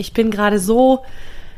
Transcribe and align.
ich 0.00 0.12
bin 0.12 0.30
gerade 0.30 0.58
so 0.58 1.04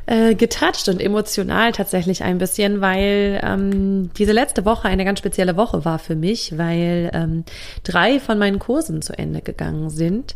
äh, 0.06 0.34
getoucht 0.34 0.88
und 0.88 1.00
emotional 1.00 1.72
tatsächlich 1.72 2.24
ein 2.24 2.38
bisschen, 2.38 2.80
weil 2.80 3.40
ähm, 3.42 4.10
diese 4.18 4.32
letzte 4.32 4.64
Woche 4.64 4.88
eine 4.88 5.04
ganz 5.04 5.20
spezielle 5.20 5.56
Woche 5.56 5.84
war 5.84 5.98
für 5.98 6.16
mich, 6.16 6.58
weil 6.58 7.10
ähm, 7.14 7.44
drei 7.84 8.18
von 8.18 8.38
meinen 8.38 8.58
Kursen 8.58 9.00
zu 9.00 9.16
Ende 9.16 9.40
gegangen 9.42 9.90
sind. 9.90 10.34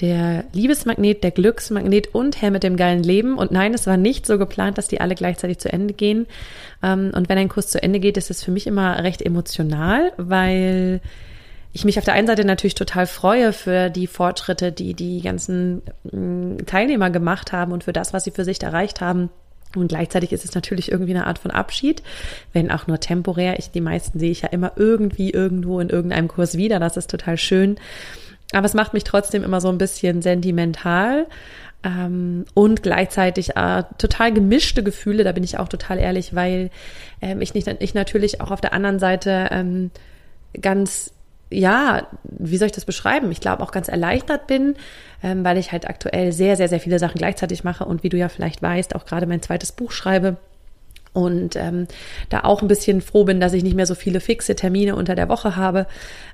Der 0.00 0.44
Liebesmagnet, 0.52 1.22
der 1.22 1.30
Glücksmagnet 1.30 2.14
und 2.14 2.42
Herr 2.42 2.50
mit 2.50 2.64
dem 2.64 2.76
geilen 2.76 3.04
Leben. 3.04 3.38
Und 3.38 3.52
nein, 3.52 3.74
es 3.74 3.86
war 3.86 3.96
nicht 3.96 4.26
so 4.26 4.38
geplant, 4.38 4.76
dass 4.76 4.88
die 4.88 5.00
alle 5.00 5.14
gleichzeitig 5.14 5.58
zu 5.58 5.72
Ende 5.72 5.94
gehen. 5.94 6.26
Ähm, 6.82 7.12
und 7.14 7.28
wenn 7.28 7.38
ein 7.38 7.50
Kurs 7.50 7.68
zu 7.68 7.82
Ende 7.82 8.00
geht, 8.00 8.16
ist 8.16 8.30
es 8.30 8.42
für 8.42 8.50
mich 8.50 8.66
immer 8.66 9.04
recht 9.04 9.22
emotional, 9.22 10.12
weil 10.16 11.00
ich 11.74 11.84
mich 11.84 11.98
auf 11.98 12.04
der 12.04 12.14
einen 12.14 12.28
Seite 12.28 12.44
natürlich 12.44 12.76
total 12.76 13.08
freue 13.08 13.52
für 13.52 13.90
die 13.90 14.06
Fortschritte, 14.06 14.70
die 14.70 14.94
die 14.94 15.20
ganzen 15.20 15.82
mm, 16.04 16.64
Teilnehmer 16.66 17.10
gemacht 17.10 17.52
haben 17.52 17.72
und 17.72 17.82
für 17.82 17.92
das, 17.92 18.12
was 18.12 18.22
sie 18.22 18.30
für 18.30 18.44
sich 18.44 18.62
erreicht 18.62 19.00
haben. 19.00 19.28
Und 19.74 19.88
gleichzeitig 19.88 20.32
ist 20.32 20.44
es 20.44 20.54
natürlich 20.54 20.92
irgendwie 20.92 21.16
eine 21.16 21.26
Art 21.26 21.40
von 21.40 21.50
Abschied, 21.50 22.04
wenn 22.52 22.70
auch 22.70 22.86
nur 22.86 23.00
temporär. 23.00 23.58
Ich, 23.58 23.72
die 23.72 23.80
meisten 23.80 24.20
sehe 24.20 24.30
ich 24.30 24.42
ja 24.42 24.50
immer 24.50 24.70
irgendwie 24.76 25.30
irgendwo 25.30 25.80
in 25.80 25.90
irgendeinem 25.90 26.28
Kurs 26.28 26.56
wieder. 26.56 26.78
Das 26.78 26.96
ist 26.96 27.10
total 27.10 27.36
schön. 27.38 27.76
Aber 28.52 28.66
es 28.66 28.74
macht 28.74 28.94
mich 28.94 29.02
trotzdem 29.02 29.42
immer 29.42 29.60
so 29.60 29.68
ein 29.68 29.78
bisschen 29.78 30.22
sentimental 30.22 31.26
ähm, 31.82 32.44
und 32.54 32.84
gleichzeitig 32.84 33.56
äh, 33.56 33.82
total 33.98 34.32
gemischte 34.32 34.84
Gefühle. 34.84 35.24
Da 35.24 35.32
bin 35.32 35.42
ich 35.42 35.58
auch 35.58 35.68
total 35.68 35.98
ehrlich, 35.98 36.36
weil 36.36 36.70
ähm, 37.20 37.40
ich 37.40 37.52
nicht, 37.52 37.66
ich 37.80 37.94
natürlich 37.94 38.40
auch 38.40 38.52
auf 38.52 38.60
der 38.60 38.74
anderen 38.74 39.00
Seite 39.00 39.48
ähm, 39.50 39.90
ganz 40.60 41.10
ja, 41.50 42.06
wie 42.24 42.56
soll 42.56 42.66
ich 42.66 42.72
das 42.72 42.84
beschreiben? 42.84 43.30
Ich 43.30 43.40
glaube 43.40 43.62
auch 43.62 43.70
ganz 43.70 43.88
erleichtert 43.88 44.46
bin, 44.46 44.74
ähm, 45.22 45.44
weil 45.44 45.58
ich 45.58 45.72
halt 45.72 45.88
aktuell 45.88 46.32
sehr, 46.32 46.56
sehr, 46.56 46.68
sehr 46.68 46.80
viele 46.80 46.98
Sachen 46.98 47.18
gleichzeitig 47.18 47.64
mache 47.64 47.84
und 47.84 48.02
wie 48.02 48.08
du 48.08 48.16
ja 48.16 48.28
vielleicht 48.28 48.62
weißt, 48.62 48.94
auch 48.94 49.04
gerade 49.04 49.26
mein 49.26 49.42
zweites 49.42 49.72
Buch 49.72 49.92
schreibe 49.92 50.36
und 51.14 51.54
ähm, 51.56 51.86
da 52.28 52.40
auch 52.40 52.60
ein 52.60 52.68
bisschen 52.68 53.00
froh 53.00 53.24
bin, 53.24 53.40
dass 53.40 53.52
ich 53.54 53.62
nicht 53.62 53.76
mehr 53.76 53.86
so 53.86 53.94
viele 53.94 54.20
fixe 54.20 54.54
Termine 54.56 54.96
unter 54.96 55.14
der 55.14 55.28
Woche 55.28 55.56
habe 55.56 55.86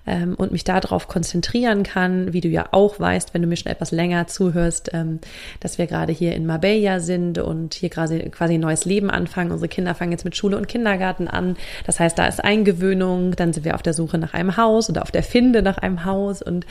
ähm, 0.06 0.34
und 0.36 0.52
mich 0.52 0.64
darauf 0.64 1.06
konzentrieren 1.06 1.82
kann, 1.82 2.32
wie 2.32 2.40
du 2.40 2.48
ja 2.48 2.68
auch 2.72 2.98
weißt, 2.98 3.34
wenn 3.34 3.42
du 3.42 3.48
mir 3.48 3.56
schon 3.56 3.70
etwas 3.70 3.92
länger 3.92 4.26
zuhörst, 4.26 4.90
ähm, 4.94 5.20
dass 5.60 5.76
wir 5.76 5.86
gerade 5.86 6.12
hier 6.12 6.34
in 6.34 6.46
Marbella 6.46 7.00
sind 7.00 7.38
und 7.38 7.74
hier 7.74 7.90
quasi, 7.90 8.18
quasi 8.30 8.54
ein 8.54 8.60
neues 8.60 8.86
Leben 8.86 9.10
anfangen. 9.10 9.52
Unsere 9.52 9.68
Kinder 9.68 9.94
fangen 9.94 10.12
jetzt 10.12 10.24
mit 10.24 10.34
Schule 10.34 10.56
und 10.56 10.66
Kindergarten 10.66 11.28
an. 11.28 11.56
Das 11.84 12.00
heißt, 12.00 12.18
da 12.18 12.26
ist 12.26 12.42
Eingewöhnung, 12.42 13.36
dann 13.36 13.52
sind 13.52 13.66
wir 13.66 13.74
auf 13.74 13.82
der 13.82 13.92
Suche 13.92 14.16
nach 14.16 14.32
einem 14.32 14.56
Haus 14.56 14.88
oder 14.88 15.02
auf 15.02 15.10
der 15.10 15.22
Finde 15.22 15.60
nach 15.60 15.76
einem 15.78 16.06
Haus 16.06 16.40
und 16.40 16.64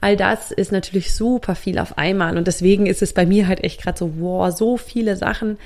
all 0.00 0.16
das 0.16 0.52
ist 0.52 0.70
natürlich 0.70 1.14
super 1.14 1.56
viel 1.56 1.80
auf 1.80 1.98
einmal 1.98 2.38
und 2.38 2.46
deswegen 2.46 2.86
ist 2.86 3.02
es 3.02 3.12
bei 3.12 3.26
mir 3.26 3.48
halt 3.48 3.64
echt 3.64 3.82
gerade 3.82 3.98
so, 3.98 4.12
wow, 4.18 4.54
so 4.54 4.76
viele 4.76 5.16
Sachen, 5.16 5.58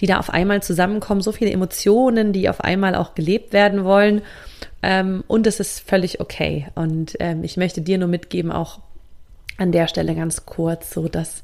die 0.00 0.06
da 0.06 0.18
auf 0.18 0.30
einmal 0.30 0.62
zusammenkommen, 0.62 1.20
so 1.20 1.32
viele 1.32 1.50
Emotionen, 1.50 2.32
die 2.32 2.48
auf 2.48 2.60
einmal 2.60 2.94
auch 2.94 3.14
gelebt 3.14 3.52
werden 3.52 3.84
wollen. 3.84 4.22
Ähm, 4.82 5.24
und 5.26 5.46
es 5.46 5.60
ist 5.60 5.80
völlig 5.80 6.20
okay. 6.20 6.66
Und 6.74 7.16
ähm, 7.20 7.44
ich 7.44 7.56
möchte 7.56 7.80
dir 7.80 7.98
nur 7.98 8.08
mitgeben, 8.08 8.52
auch 8.52 8.80
an 9.56 9.72
der 9.72 9.88
Stelle 9.88 10.14
ganz 10.14 10.44
kurz, 10.44 10.90
so 10.90 11.08
dass, 11.08 11.42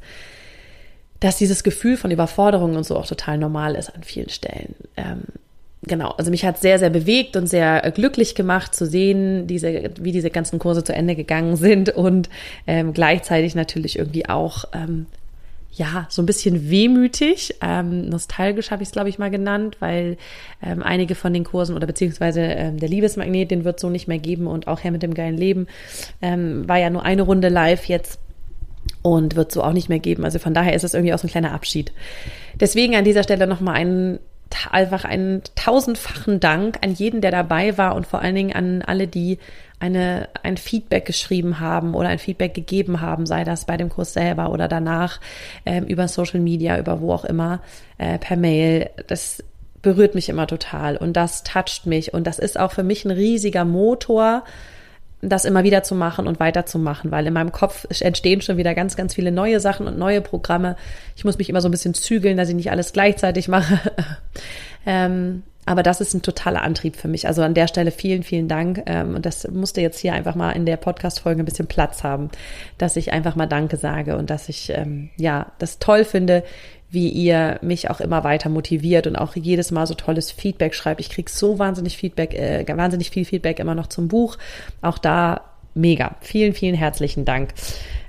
dass 1.21 1.39
dieses 1.39 1.65
Gefühl 1.65 1.97
von 1.97 2.11
Überforderung 2.11 2.77
und 2.77 2.85
so 2.85 2.97
auch 2.97 3.07
total 3.07 3.39
normal 3.39 3.75
ist 3.75 3.95
an 3.95 4.03
vielen 4.03 4.29
Stellen. 4.29 4.75
Ähm, 4.99 5.23
genau, 5.83 6.11
also 6.11 6.31
mich 6.31 6.45
hat 6.45 6.59
sehr, 6.59 6.79
sehr 6.79 6.91
bewegt 6.91 7.37
und 7.37 7.47
sehr 7.47 7.91
glücklich 7.93 8.35
gemacht 8.35 8.75
zu 8.75 8.87
sehen, 8.87 9.47
diese, 9.47 9.91
wie 9.99 10.13
diese 10.13 10.31
ganzen 10.31 10.59
Kurse 10.59 10.85
zu 10.85 10.95
Ende 10.95 11.17
gegangen 11.17 11.57
sind 11.57 11.89
und 11.89 12.29
ähm, 12.67 12.93
gleichzeitig 12.93 13.55
natürlich 13.55 13.99
irgendwie 13.99 14.29
auch 14.29 14.67
ähm, 14.75 15.07
ja, 15.75 16.07
so 16.11 16.21
ein 16.21 16.27
bisschen 16.27 16.71
wehmütig. 16.71 17.57
Ähm, 17.63 18.09
nostalgisch 18.09 18.71
habe 18.71 18.83
ich 18.83 18.91
es, 18.91 18.93
glaube 18.93 19.09
ich, 19.09 19.19
mal 19.19 19.31
genannt, 19.31 19.79
weil 19.81 20.19
ähm, 20.63 20.83
einige 20.83 21.15
von 21.15 21.33
den 21.33 21.45
Kursen 21.45 21.75
oder 21.75 21.87
beziehungsweise 21.87 22.43
ähm, 22.43 22.79
der 22.79 22.91
Liebesmagnet, 22.91 23.51
den 23.51 23.65
wird 23.65 23.81
so 23.81 23.89
nicht 23.89 24.07
mehr 24.07 24.19
geben 24.19 24.47
und 24.47 24.69
auch 24.69 24.81
Herr 24.81 24.91
mit 24.91 25.03
dem 25.03 25.15
geilen 25.15 25.37
Leben 25.37 25.67
ähm, 26.21 26.69
war 26.69 26.77
ja 26.77 26.91
nur 26.91 27.05
eine 27.05 27.23
Runde 27.23 27.49
live 27.49 27.87
jetzt 27.87 28.21
und 29.01 29.35
wird 29.35 29.51
so 29.51 29.63
auch 29.63 29.73
nicht 29.73 29.89
mehr 29.89 29.99
geben. 29.99 30.25
Also 30.25 30.39
von 30.39 30.53
daher 30.53 30.75
ist 30.75 30.85
es 30.85 30.93
irgendwie 30.93 31.15
auch 31.15 31.19
so 31.19 31.27
ein 31.27 31.31
kleiner 31.31 31.53
Abschied. 31.53 31.93
Deswegen 32.61 32.95
an 32.95 33.05
dieser 33.05 33.23
Stelle 33.23 33.47
nochmal 33.47 33.77
einen 33.77 34.19
einfach 34.71 35.07
einen 35.07 35.43
tausendfachen 35.55 36.39
Dank 36.39 36.79
an 36.83 36.93
jeden, 36.93 37.23
der 37.23 37.31
dabei 37.31 37.79
war 37.79 37.95
und 37.95 38.07
vor 38.07 38.21
allen 38.21 38.35
Dingen 38.35 38.53
an 38.53 38.83
alle, 38.83 39.09
die 39.09 39.39
eine, 39.83 40.29
ein 40.45 40.57
Feedback 40.57 41.05
geschrieben 41.07 41.59
haben 41.59 41.95
oder 41.95 42.09
ein 42.09 42.21
Feedback 42.21 42.55
gegeben 42.55 43.01
haben, 43.01 43.27
sei 43.27 43.43
das 43.43 43.65
bei 43.65 43.77
dem 43.77 43.89
Kurs 43.89 44.13
selber 44.13 44.51
oder 44.51 44.69
danach 44.69 45.19
ähm, 45.67 45.85
über 45.87 46.07
Social 46.07 46.39
Media, 46.39 46.79
über 46.79 47.01
wo 47.01 47.13
auch 47.13 47.25
immer, 47.25 47.61
äh, 47.99 48.17
per 48.19 48.37
Mail. 48.37 48.91
Das 49.09 49.43
berührt 49.83 50.15
mich 50.15 50.29
immer 50.29 50.47
total 50.47 50.97
und 50.97 51.15
das 51.15 51.43
toucht 51.43 51.87
mich 51.87 52.15
und 52.15 52.29
das 52.29 52.39
ist 52.39 52.61
auch 52.61 52.71
für 52.71 52.85
mich 52.85 53.05
ein 53.05 53.11
riesiger 53.11 53.65
Motor, 53.65 54.45
das 55.21 55.45
immer 55.45 55.65
wieder 55.65 55.83
zu 55.83 55.97
machen 55.97 56.29
und 56.29 56.39
weiterzumachen, 56.39 57.11
weil 57.11 57.27
in 57.27 57.33
meinem 57.33 57.51
Kopf 57.51 57.85
entstehen 58.01 58.41
schon 58.41 58.59
wieder 58.59 58.77
ganz, 58.77 58.95
ganz 58.95 59.15
viele 59.15 59.33
neue 59.33 59.59
Sachen 59.59 59.89
und 59.89 59.99
neue 59.99 60.21
Programme. 60.21 60.77
Ich 61.17 61.25
muss 61.25 61.39
mich 61.39 61.49
immer 61.49 61.61
so 61.61 61.67
ein 61.67 61.73
bisschen 61.73 61.95
zügeln, 61.95 62.37
dass 62.37 62.49
ich 62.49 62.55
nicht 62.55 62.71
alles 62.71 62.93
gleichzeitig 62.93 63.49
mache. 63.49 63.81
ähm, 64.87 65.43
aber 65.65 65.83
das 65.83 66.01
ist 66.01 66.13
ein 66.15 66.23
totaler 66.23 66.63
Antrieb 66.63 66.97
für 66.97 67.09
mich. 67.09 67.27
Also 67.27 67.43
an 67.43 67.55
der 67.55 67.69
Stelle 67.69 67.93
vielen, 67.93 68.25
vielen 68.25 68.49
Dank. 68.49 68.83
Ähm, 68.87 69.15
und 69.15 69.25
das 69.25 69.49
musste 69.49 69.81
jetzt 69.81 70.01
hier 70.01 70.13
einfach 70.13 70.35
mal 70.35 70.53
in 70.53 70.67
der 70.67 70.77
Podcast-Folge 70.77 71.43
ein 71.43 71.45
bisschen 71.45 71.69
Platz 71.69 72.03
haben, 72.03 72.31
dass 72.79 72.97
ich 72.97 73.13
einfach 73.13 73.37
mal 73.37 73.47
Danke 73.47 73.77
sage 73.77 74.17
und 74.17 74.29
dass 74.31 74.49
ich 74.49 74.71
ähm, 74.71 75.11
ja 75.17 75.53
das 75.59 75.79
toll 75.79 76.05
finde, 76.05 76.43
wie 76.91 77.09
ihr 77.09 77.59
mich 77.63 77.91
auch 77.91 78.01
immer 78.01 78.25
weiter 78.25 78.49
motiviert 78.49 79.07
und 79.07 79.17
auch 79.17 79.37
jedes 79.37 79.71
Mal 79.71 79.87
so 79.87 79.95
tolles 79.95 80.31
Feedback 80.31 80.75
schreibt. 80.75 81.01
Ich 81.01 81.11
kriege 81.11 81.31
so 81.31 81.59
wahnsinnig 81.59 81.97
Feedback, 81.97 82.35
äh, 82.35 82.67
wahnsinnig 82.77 83.11
viel 83.11 83.25
Feedback 83.25 83.61
immer 83.61 83.75
noch 83.75 83.87
zum 83.87 84.09
Buch. 84.09 84.39
Auch 84.83 84.99
da 84.99 85.43
mega. 85.75 86.17
Vielen, 86.21 86.55
vielen 86.55 86.75
herzlichen 86.75 87.25
Dank. 87.25 87.55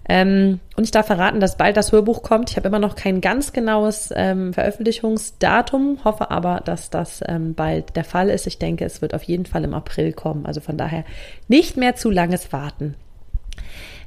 Ähm, 0.09 0.59
und 0.75 0.83
ich 0.83 0.91
darf 0.91 1.07
verraten, 1.07 1.39
dass 1.39 1.57
bald 1.57 1.77
das 1.77 1.91
Hörbuch 1.91 2.23
kommt. 2.23 2.49
Ich 2.49 2.57
habe 2.57 2.67
immer 2.67 2.79
noch 2.79 2.95
kein 2.95 3.21
ganz 3.21 3.53
genaues 3.53 4.13
ähm, 4.15 4.53
Veröffentlichungsdatum, 4.53 5.99
hoffe 6.03 6.29
aber, 6.29 6.61
dass 6.65 6.89
das 6.89 7.21
ähm, 7.27 7.53
bald 7.53 7.95
der 7.95 8.03
Fall 8.03 8.29
ist. 8.29 8.47
Ich 8.47 8.59
denke, 8.59 8.85
es 8.85 9.01
wird 9.01 9.13
auf 9.13 9.23
jeden 9.23 9.45
Fall 9.45 9.63
im 9.63 9.73
April 9.73 10.11
kommen. 10.11 10.45
Also 10.45 10.59
von 10.59 10.77
daher 10.77 11.05
nicht 11.47 11.77
mehr 11.77 11.95
zu 11.95 12.09
langes 12.09 12.51
Warten. 12.51 12.95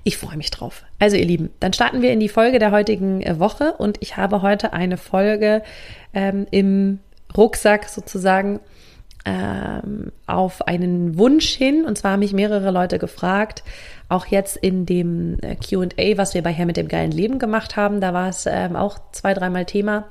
Ich 0.04 0.18
freue 0.18 0.36
mich 0.36 0.50
drauf. 0.50 0.84
Also 0.98 1.16
ihr 1.16 1.24
Lieben, 1.24 1.50
dann 1.60 1.72
starten 1.72 2.02
wir 2.02 2.12
in 2.12 2.20
die 2.20 2.28
Folge 2.28 2.58
der 2.58 2.70
heutigen 2.70 3.22
äh, 3.22 3.40
Woche 3.40 3.72
und 3.78 3.96
ich 4.00 4.16
habe 4.16 4.42
heute 4.42 4.72
eine 4.72 4.98
Folge 4.98 5.62
ähm, 6.14 6.46
im 6.50 7.00
Rucksack 7.36 7.88
sozusagen 7.88 8.60
ähm, 9.26 10.12
auf 10.26 10.66
einen 10.66 11.18
Wunsch 11.18 11.48
hin. 11.48 11.84
Und 11.84 11.98
zwar 11.98 12.12
haben 12.12 12.20
mich 12.20 12.32
mehrere 12.32 12.70
Leute 12.70 12.98
gefragt, 12.98 13.64
auch 14.08 14.26
jetzt 14.26 14.56
in 14.56 14.86
dem 14.86 15.38
äh, 15.40 15.56
QA, 15.56 16.16
was 16.16 16.34
wir 16.34 16.42
bei 16.42 16.52
Herr 16.52 16.66
mit 16.66 16.76
dem 16.76 16.88
geilen 16.88 17.10
Leben 17.10 17.38
gemacht 17.38 17.76
haben, 17.76 18.00
da 18.00 18.14
war 18.14 18.28
es 18.28 18.46
ähm, 18.46 18.76
auch 18.76 18.98
zwei, 19.10 19.34
dreimal 19.34 19.64
Thema. 19.64 20.04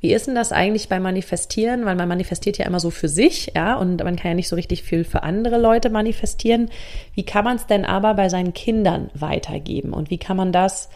Wie 0.00 0.12
ist 0.12 0.26
denn 0.26 0.34
das 0.34 0.52
eigentlich 0.52 0.88
beim 0.88 1.02
Manifestieren? 1.02 1.84
Weil 1.84 1.96
man 1.96 2.08
manifestiert 2.08 2.58
ja 2.58 2.66
immer 2.66 2.80
so 2.80 2.90
für 2.90 3.08
sich, 3.08 3.52
ja, 3.54 3.76
und 3.76 4.02
man 4.02 4.16
kann 4.16 4.30
ja 4.30 4.34
nicht 4.34 4.48
so 4.48 4.56
richtig 4.56 4.82
viel 4.82 5.04
für 5.04 5.22
andere 5.22 5.58
Leute 5.58 5.90
manifestieren. 5.90 6.70
Wie 7.14 7.24
kann 7.24 7.44
man 7.44 7.56
es 7.56 7.66
denn 7.66 7.84
aber 7.84 8.14
bei 8.14 8.28
seinen 8.28 8.52
Kindern 8.52 9.10
weitergeben? 9.14 9.92
Und 9.92 10.10
wie 10.10 10.18
kann 10.18 10.36
man 10.36 10.52
das, 10.52 10.88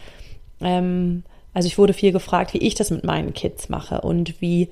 ähm, 0.61 1.23
also 1.53 1.67
ich 1.67 1.77
wurde 1.77 1.93
viel 1.93 2.11
gefragt, 2.11 2.53
wie 2.53 2.59
ich 2.59 2.75
das 2.75 2.91
mit 2.91 3.05
meinen 3.05 3.33
Kids 3.33 3.69
mache 3.69 4.01
und 4.01 4.41
wie, 4.41 4.69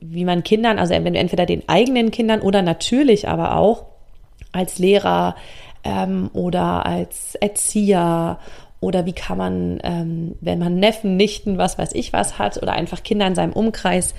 wie 0.00 0.24
man 0.24 0.42
Kindern, 0.42 0.78
also 0.78 0.94
entweder 0.94 1.46
den 1.46 1.68
eigenen 1.68 2.10
Kindern 2.10 2.40
oder 2.40 2.62
natürlich 2.62 3.28
aber 3.28 3.56
auch 3.56 3.86
als 4.52 4.78
Lehrer 4.78 5.36
ähm, 5.84 6.30
oder 6.32 6.86
als 6.86 7.34
Erzieher 7.36 8.38
oder 8.80 9.06
wie 9.06 9.12
kann 9.12 9.38
man, 9.38 9.80
ähm, 9.82 10.36
wenn 10.40 10.58
man 10.58 10.76
Neffen, 10.76 11.16
Nichten, 11.16 11.58
was 11.58 11.78
weiß 11.78 11.92
ich 11.94 12.12
was 12.12 12.38
hat 12.38 12.62
oder 12.62 12.72
einfach 12.72 13.02
Kinder 13.02 13.26
in 13.26 13.34
seinem 13.34 13.52
Umkreis, 13.52 14.14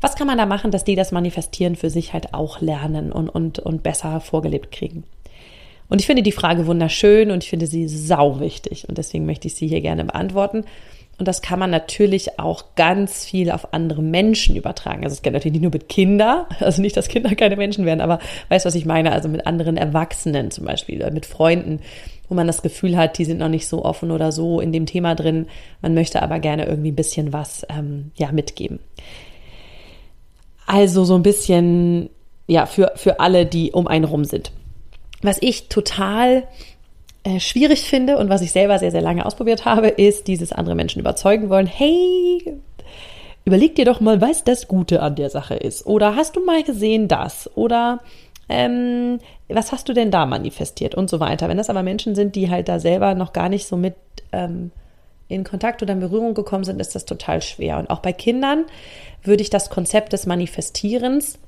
was 0.00 0.14
kann 0.14 0.26
man 0.26 0.38
da 0.38 0.46
machen, 0.46 0.70
dass 0.70 0.84
die 0.84 0.94
das 0.94 1.12
Manifestieren 1.12 1.76
für 1.76 1.90
sich 1.90 2.12
halt 2.12 2.34
auch 2.34 2.60
lernen 2.60 3.10
und, 3.12 3.28
und, 3.28 3.58
und 3.58 3.82
besser 3.82 4.20
vorgelebt 4.20 4.70
kriegen? 4.70 5.04
Und 5.88 6.00
ich 6.00 6.06
finde 6.06 6.22
die 6.22 6.32
Frage 6.32 6.66
wunderschön 6.66 7.30
und 7.30 7.42
ich 7.42 7.50
finde 7.50 7.66
sie 7.66 7.88
sau 7.88 8.40
wichtig 8.40 8.88
und 8.88 8.98
deswegen 8.98 9.26
möchte 9.26 9.48
ich 9.48 9.54
sie 9.54 9.66
hier 9.66 9.80
gerne 9.80 10.04
beantworten. 10.04 10.64
Und 11.18 11.26
das 11.26 11.42
kann 11.42 11.58
man 11.58 11.70
natürlich 11.70 12.38
auch 12.38 12.76
ganz 12.76 13.24
viel 13.24 13.50
auf 13.50 13.74
andere 13.74 14.02
Menschen 14.02 14.54
übertragen. 14.54 15.02
Also 15.02 15.14
es 15.14 15.22
geht 15.22 15.32
natürlich 15.32 15.54
nicht 15.54 15.62
nur 15.62 15.72
mit 15.72 15.88
Kindern, 15.88 16.46
also 16.60 16.80
nicht, 16.80 16.96
dass 16.96 17.08
Kinder 17.08 17.34
keine 17.34 17.56
Menschen 17.56 17.84
werden, 17.84 18.00
aber 18.00 18.20
weißt 18.48 18.64
du, 18.64 18.68
was 18.68 18.74
ich 18.76 18.86
meine? 18.86 19.12
Also 19.12 19.28
mit 19.28 19.46
anderen 19.46 19.76
Erwachsenen 19.76 20.52
zum 20.52 20.64
Beispiel 20.64 20.98
oder 21.02 21.10
mit 21.10 21.26
Freunden, 21.26 21.80
wo 22.28 22.34
man 22.34 22.46
das 22.46 22.62
Gefühl 22.62 22.96
hat, 22.96 23.18
die 23.18 23.24
sind 23.24 23.38
noch 23.38 23.48
nicht 23.48 23.66
so 23.66 23.84
offen 23.84 24.12
oder 24.12 24.30
so 24.30 24.60
in 24.60 24.72
dem 24.72 24.86
Thema 24.86 25.16
drin. 25.16 25.46
Man 25.82 25.94
möchte 25.94 26.22
aber 26.22 26.38
gerne 26.38 26.66
irgendwie 26.66 26.92
ein 26.92 26.96
bisschen 26.96 27.32
was 27.32 27.66
ähm, 27.68 28.12
ja, 28.16 28.30
mitgeben. 28.30 28.78
Also 30.66 31.04
so 31.04 31.16
ein 31.16 31.22
bisschen 31.22 32.10
ja 32.46 32.66
für, 32.66 32.92
für 32.94 33.18
alle, 33.18 33.44
die 33.44 33.72
um 33.72 33.88
einen 33.88 34.04
rum 34.04 34.24
sind. 34.24 34.52
Was 35.22 35.38
ich 35.40 35.68
total 35.68 36.44
äh, 37.28 37.40
schwierig 37.40 37.82
finde 37.82 38.16
und 38.16 38.28
was 38.28 38.40
ich 38.40 38.52
selber 38.52 38.78
sehr, 38.78 38.90
sehr 38.90 39.02
lange 39.02 39.26
ausprobiert 39.26 39.64
habe, 39.64 39.88
ist 39.88 40.26
dieses 40.28 40.52
andere 40.52 40.74
Menschen 40.74 41.00
überzeugen 41.00 41.50
wollen. 41.50 41.66
Hey, 41.66 42.58
überleg 43.44 43.74
dir 43.74 43.84
doch 43.84 44.00
mal, 44.00 44.20
was 44.20 44.44
das 44.44 44.66
Gute 44.66 45.02
an 45.02 45.14
der 45.14 45.28
Sache 45.28 45.54
ist. 45.54 45.86
Oder 45.86 46.16
hast 46.16 46.36
du 46.36 46.44
mal 46.44 46.62
gesehen 46.62 47.06
das? 47.08 47.50
Oder 47.54 48.00
ähm, 48.48 49.18
was 49.48 49.72
hast 49.72 49.88
du 49.88 49.92
denn 49.92 50.10
da 50.10 50.24
manifestiert 50.24 50.94
und 50.94 51.10
so 51.10 51.20
weiter. 51.20 51.48
Wenn 51.48 51.58
das 51.58 51.70
aber 51.70 51.82
Menschen 51.82 52.14
sind, 52.14 52.34
die 52.34 52.50
halt 52.50 52.68
da 52.68 52.80
selber 52.80 53.14
noch 53.14 53.32
gar 53.32 53.48
nicht 53.48 53.66
so 53.66 53.76
mit 53.76 53.94
ähm, 54.32 54.70
in 55.28 55.44
Kontakt 55.44 55.82
oder 55.82 55.92
in 55.92 56.00
Berührung 56.00 56.32
gekommen 56.32 56.64
sind, 56.64 56.80
ist 56.80 56.94
das 56.94 57.04
total 57.04 57.42
schwer. 57.42 57.78
Und 57.78 57.90
auch 57.90 58.00
bei 58.00 58.14
Kindern 58.14 58.64
würde 59.22 59.42
ich 59.42 59.50
das 59.50 59.68
Konzept 59.68 60.14
des 60.14 60.24
Manifestierens 60.24 61.38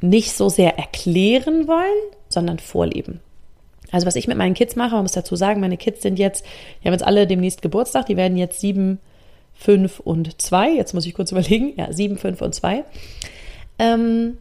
nicht 0.00 0.32
so 0.32 0.48
sehr 0.48 0.78
erklären 0.78 1.68
wollen, 1.68 2.12
sondern 2.30 2.58
vorleben. 2.58 3.20
Also 3.90 4.06
was 4.06 4.16
ich 4.16 4.28
mit 4.28 4.36
meinen 4.36 4.54
Kids 4.54 4.76
mache, 4.76 4.94
man 4.94 5.02
muss 5.02 5.12
dazu 5.12 5.36
sagen, 5.36 5.60
meine 5.60 5.76
Kids 5.76 6.02
sind 6.02 6.18
jetzt, 6.18 6.44
die 6.82 6.88
haben 6.88 6.94
jetzt 6.94 7.06
alle 7.06 7.26
demnächst 7.26 7.62
Geburtstag, 7.62 8.06
die 8.06 8.16
werden 8.16 8.36
jetzt 8.36 8.60
sieben, 8.60 9.00
fünf 9.54 10.00
und 10.00 10.40
zwei. 10.40 10.70
Jetzt 10.72 10.94
muss 10.94 11.06
ich 11.06 11.14
kurz 11.14 11.32
überlegen. 11.32 11.72
Ja, 11.76 11.92
sieben, 11.92 12.16
fünf 12.18 12.42
und 12.42 12.54
zwei. 12.54 12.84
Ähm, 13.78 14.38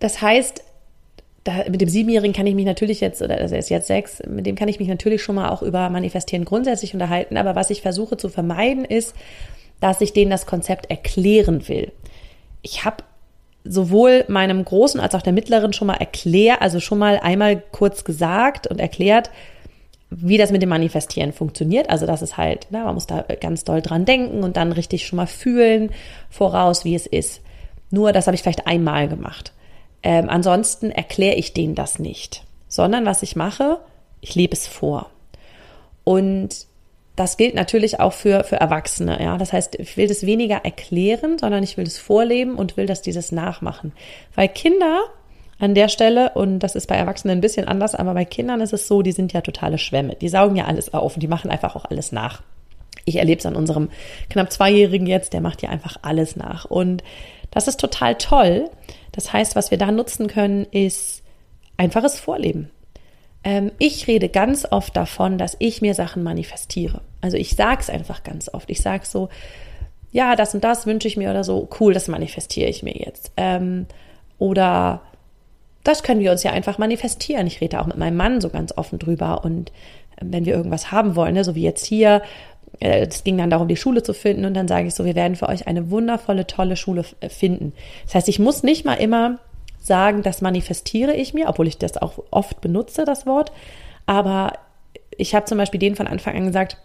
das 0.00 0.22
heißt, 0.22 0.62
da, 1.44 1.64
mit 1.70 1.80
dem 1.80 1.88
Siebenjährigen 1.88 2.34
kann 2.34 2.46
ich 2.46 2.54
mich 2.54 2.66
natürlich 2.66 3.00
jetzt, 3.00 3.22
oder 3.22 3.38
er 3.38 3.50
ist 3.50 3.70
jetzt 3.70 3.86
sechs, 3.86 4.22
mit 4.28 4.46
dem 4.46 4.54
kann 4.54 4.68
ich 4.68 4.78
mich 4.78 4.88
natürlich 4.88 5.22
schon 5.22 5.34
mal 5.34 5.48
auch 5.48 5.62
über 5.62 5.88
Manifestieren 5.88 6.44
grundsätzlich 6.44 6.92
unterhalten. 6.94 7.36
Aber 7.36 7.54
was 7.54 7.70
ich 7.70 7.82
versuche 7.82 8.16
zu 8.16 8.28
vermeiden, 8.28 8.84
ist, 8.84 9.14
dass 9.80 10.00
ich 10.00 10.12
denen 10.12 10.30
das 10.30 10.46
Konzept 10.46 10.90
erklären 10.90 11.68
will. 11.68 11.92
Ich 12.62 12.84
habe 12.84 13.04
sowohl 13.68 14.24
meinem 14.28 14.64
Großen 14.64 15.00
als 15.00 15.14
auch 15.14 15.22
der 15.22 15.32
Mittleren 15.32 15.72
schon 15.72 15.86
mal 15.86 15.94
erklärt, 15.94 16.62
also 16.62 16.80
schon 16.80 16.98
mal 16.98 17.18
einmal 17.22 17.62
kurz 17.72 18.04
gesagt 18.04 18.66
und 18.66 18.80
erklärt, 18.80 19.30
wie 20.10 20.38
das 20.38 20.50
mit 20.50 20.62
dem 20.62 20.70
Manifestieren 20.70 21.32
funktioniert. 21.32 21.90
Also 21.90 22.06
das 22.06 22.22
ist 22.22 22.36
halt, 22.36 22.66
na, 22.70 22.84
man 22.84 22.94
muss 22.94 23.06
da 23.06 23.22
ganz 23.40 23.64
doll 23.64 23.82
dran 23.82 24.04
denken 24.04 24.42
und 24.42 24.56
dann 24.56 24.72
richtig 24.72 25.06
schon 25.06 25.18
mal 25.18 25.26
fühlen 25.26 25.90
voraus, 26.30 26.84
wie 26.84 26.94
es 26.94 27.06
ist. 27.06 27.42
Nur 27.90 28.12
das 28.12 28.26
habe 28.26 28.34
ich 28.34 28.42
vielleicht 28.42 28.66
einmal 28.66 29.08
gemacht. 29.08 29.52
Ähm, 30.02 30.28
ansonsten 30.28 30.90
erkläre 30.90 31.36
ich 31.36 31.52
denen 31.52 31.74
das 31.74 31.98
nicht, 31.98 32.44
sondern 32.68 33.04
was 33.04 33.22
ich 33.22 33.36
mache, 33.36 33.78
ich 34.20 34.34
lebe 34.34 34.54
es 34.54 34.66
vor. 34.66 35.10
Und 36.04 36.66
das 37.18 37.36
gilt 37.36 37.56
natürlich 37.56 37.98
auch 37.98 38.12
für, 38.12 38.44
für 38.44 38.56
Erwachsene. 38.56 39.20
Ja, 39.20 39.36
das 39.38 39.52
heißt, 39.52 39.74
ich 39.74 39.96
will 39.96 40.06
das 40.06 40.24
weniger 40.24 40.64
erklären, 40.64 41.36
sondern 41.36 41.64
ich 41.64 41.76
will 41.76 41.84
das 41.84 41.98
vorleben 41.98 42.54
und 42.54 42.76
will 42.76 42.86
das 42.86 43.02
dieses 43.02 43.32
nachmachen. 43.32 43.92
Weil 44.36 44.48
Kinder 44.48 45.00
an 45.58 45.74
der 45.74 45.88
Stelle, 45.88 46.30
und 46.34 46.60
das 46.60 46.76
ist 46.76 46.86
bei 46.86 46.94
Erwachsenen 46.94 47.38
ein 47.38 47.40
bisschen 47.40 47.66
anders, 47.66 47.96
aber 47.96 48.14
bei 48.14 48.24
Kindern 48.24 48.60
ist 48.60 48.72
es 48.72 48.86
so, 48.86 49.02
die 49.02 49.10
sind 49.10 49.32
ja 49.32 49.40
totale 49.40 49.78
Schwämme. 49.78 50.14
Die 50.14 50.28
saugen 50.28 50.54
ja 50.54 50.66
alles 50.66 50.94
auf 50.94 51.14
und 51.14 51.20
die 51.20 51.26
machen 51.26 51.50
einfach 51.50 51.74
auch 51.74 51.86
alles 51.86 52.12
nach. 52.12 52.42
Ich 53.04 53.16
erlebe 53.16 53.40
es 53.40 53.46
an 53.46 53.56
unserem 53.56 53.90
knapp 54.30 54.52
Zweijährigen 54.52 55.08
jetzt, 55.08 55.32
der 55.32 55.40
macht 55.40 55.60
ja 55.60 55.70
einfach 55.70 55.96
alles 56.02 56.36
nach. 56.36 56.66
Und 56.66 57.02
das 57.50 57.66
ist 57.66 57.80
total 57.80 58.14
toll. 58.14 58.70
Das 59.10 59.32
heißt, 59.32 59.56
was 59.56 59.72
wir 59.72 59.78
da 59.78 59.90
nutzen 59.90 60.28
können, 60.28 60.66
ist 60.70 61.24
einfaches 61.76 62.20
Vorleben. 62.20 62.70
Ähm, 63.44 63.72
ich 63.78 64.06
rede 64.06 64.28
ganz 64.28 64.66
oft 64.70 64.96
davon, 64.96 65.38
dass 65.38 65.56
ich 65.58 65.80
mir 65.80 65.94
Sachen 65.94 66.22
manifestiere. 66.22 67.00
Also 67.20 67.36
ich 67.36 67.56
sage 67.56 67.80
es 67.80 67.90
einfach 67.90 68.22
ganz 68.22 68.52
oft. 68.52 68.70
Ich 68.70 68.80
sage 68.80 69.06
so, 69.06 69.28
ja, 70.10 70.36
das 70.36 70.54
und 70.54 70.64
das 70.64 70.86
wünsche 70.86 71.08
ich 71.08 71.16
mir 71.16 71.30
oder 71.30 71.44
so, 71.44 71.68
cool, 71.80 71.92
das 71.92 72.08
manifestiere 72.08 72.68
ich 72.68 72.82
mir 72.82 72.94
jetzt. 72.94 73.32
Ähm, 73.36 73.86
oder 74.38 75.02
das 75.84 76.02
können 76.02 76.20
wir 76.20 76.32
uns 76.32 76.42
ja 76.42 76.52
einfach 76.52 76.78
manifestieren. 76.78 77.46
Ich 77.46 77.60
rede 77.60 77.80
auch 77.80 77.86
mit 77.86 77.96
meinem 77.96 78.16
Mann 78.16 78.40
so 78.40 78.48
ganz 78.48 78.76
offen 78.76 78.98
drüber. 78.98 79.44
Und 79.44 79.70
äh, 80.16 80.22
wenn 80.22 80.44
wir 80.44 80.54
irgendwas 80.54 80.90
haben 80.92 81.16
wollen, 81.16 81.34
ne, 81.34 81.44
so 81.44 81.54
wie 81.54 81.62
jetzt 81.62 81.84
hier, 81.84 82.22
äh, 82.80 83.06
es 83.06 83.24
ging 83.24 83.38
dann 83.38 83.50
darum, 83.50 83.68
die 83.68 83.76
Schule 83.76 84.02
zu 84.02 84.14
finden. 84.14 84.44
Und 84.44 84.54
dann 84.54 84.68
sage 84.68 84.88
ich 84.88 84.94
so, 84.94 85.04
wir 85.04 85.14
werden 85.14 85.36
für 85.36 85.48
euch 85.48 85.66
eine 85.66 85.90
wundervolle, 85.90 86.46
tolle 86.46 86.76
Schule 86.76 87.04
finden. 87.28 87.72
Das 88.04 88.14
heißt, 88.16 88.28
ich 88.28 88.38
muss 88.38 88.62
nicht 88.62 88.84
mal 88.84 88.94
immer 88.94 89.38
sagen, 89.78 90.22
das 90.22 90.40
manifestiere 90.40 91.14
ich 91.14 91.34
mir, 91.34 91.48
obwohl 91.48 91.68
ich 91.68 91.78
das 91.78 91.96
auch 91.96 92.22
oft 92.30 92.60
benutze, 92.60 93.04
das 93.04 93.26
Wort. 93.26 93.52
Aber 94.06 94.52
ich 95.16 95.34
habe 95.34 95.46
zum 95.46 95.58
Beispiel 95.58 95.80
denen 95.80 95.96
von 95.96 96.06
Anfang 96.06 96.36
an 96.36 96.46
gesagt, 96.46 96.76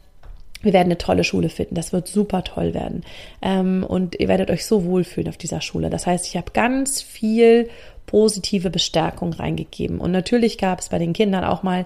wir 0.61 0.73
werden 0.73 0.87
eine 0.87 0.97
tolle 0.97 1.23
Schule 1.23 1.49
finden. 1.49 1.75
Das 1.75 1.93
wird 1.93 2.07
super 2.07 2.43
toll 2.43 2.73
werden. 2.73 3.03
Ähm, 3.41 3.85
und 3.87 4.19
ihr 4.19 4.29
werdet 4.29 4.49
euch 4.49 4.65
so 4.65 4.85
wohlfühlen 4.85 5.29
auf 5.29 5.37
dieser 5.37 5.61
Schule. 5.61 5.89
Das 5.89 6.07
heißt, 6.07 6.25
ich 6.25 6.37
habe 6.37 6.51
ganz 6.53 7.01
viel 7.01 7.69
positive 8.05 8.69
Bestärkung 8.69 9.33
reingegeben. 9.33 9.99
Und 9.99 10.11
natürlich 10.11 10.57
gab 10.57 10.79
es 10.79 10.89
bei 10.89 10.99
den 10.99 11.13
Kindern 11.13 11.43
auch 11.43 11.63
mal 11.63 11.85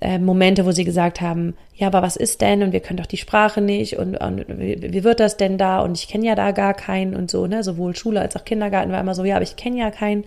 äh, 0.00 0.18
Momente, 0.18 0.66
wo 0.66 0.72
sie 0.72 0.84
gesagt 0.84 1.20
haben, 1.20 1.54
ja, 1.74 1.86
aber 1.86 2.02
was 2.02 2.16
ist 2.16 2.40
denn? 2.40 2.62
Und 2.62 2.72
wir 2.72 2.80
können 2.80 2.96
doch 2.96 3.06
die 3.06 3.16
Sprache 3.16 3.60
nicht 3.60 3.96
und, 3.96 4.16
und 4.16 4.44
wie, 4.48 4.92
wie, 4.92 5.04
wird 5.04 5.20
das 5.20 5.36
denn 5.36 5.58
da? 5.58 5.80
Und 5.80 5.98
ich 5.98 6.08
kenne 6.08 6.26
ja 6.26 6.34
da 6.34 6.50
gar 6.50 6.74
keinen 6.74 7.14
und 7.14 7.30
so, 7.30 7.46
ne? 7.46 7.62
Sowohl 7.62 7.96
Schule 7.96 8.20
als 8.20 8.36
auch 8.36 8.44
Kindergarten 8.44 8.92
war 8.92 9.00
immer 9.00 9.14
so, 9.14 9.24
ja, 9.24 9.36
aber 9.36 9.44
ich 9.44 9.56
kenne 9.56 9.78
ja 9.78 9.90
keinen. 9.90 10.24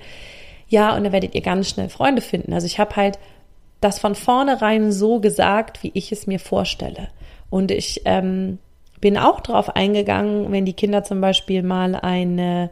Ja, 0.69 0.95
und 0.95 1.03
dann 1.03 1.13
werdet 1.13 1.35
ihr 1.35 1.41
ganz 1.41 1.69
schnell 1.69 1.89
Freunde 1.89 2.21
finden. 2.21 2.53
Also 2.53 2.65
ich 2.65 2.79
habe 2.79 2.95
halt 2.95 3.19
das 3.79 3.99
von 3.99 4.15
vornherein 4.15 4.91
so 4.91 5.19
gesagt, 5.19 5.83
wie 5.83 5.91
ich 5.93 6.11
es 6.11 6.27
mir 6.27 6.39
vorstelle. 6.39 7.09
Und 7.49 7.71
ich 7.71 8.01
ähm, 8.05 8.57
bin 8.99 9.17
auch 9.17 9.41
drauf 9.41 9.75
eingegangen, 9.75 10.51
wenn 10.51 10.65
die 10.65 10.73
Kinder 10.73 11.03
zum 11.03 11.21
Beispiel 11.21 11.63
mal 11.63 11.95
eine 11.95 12.69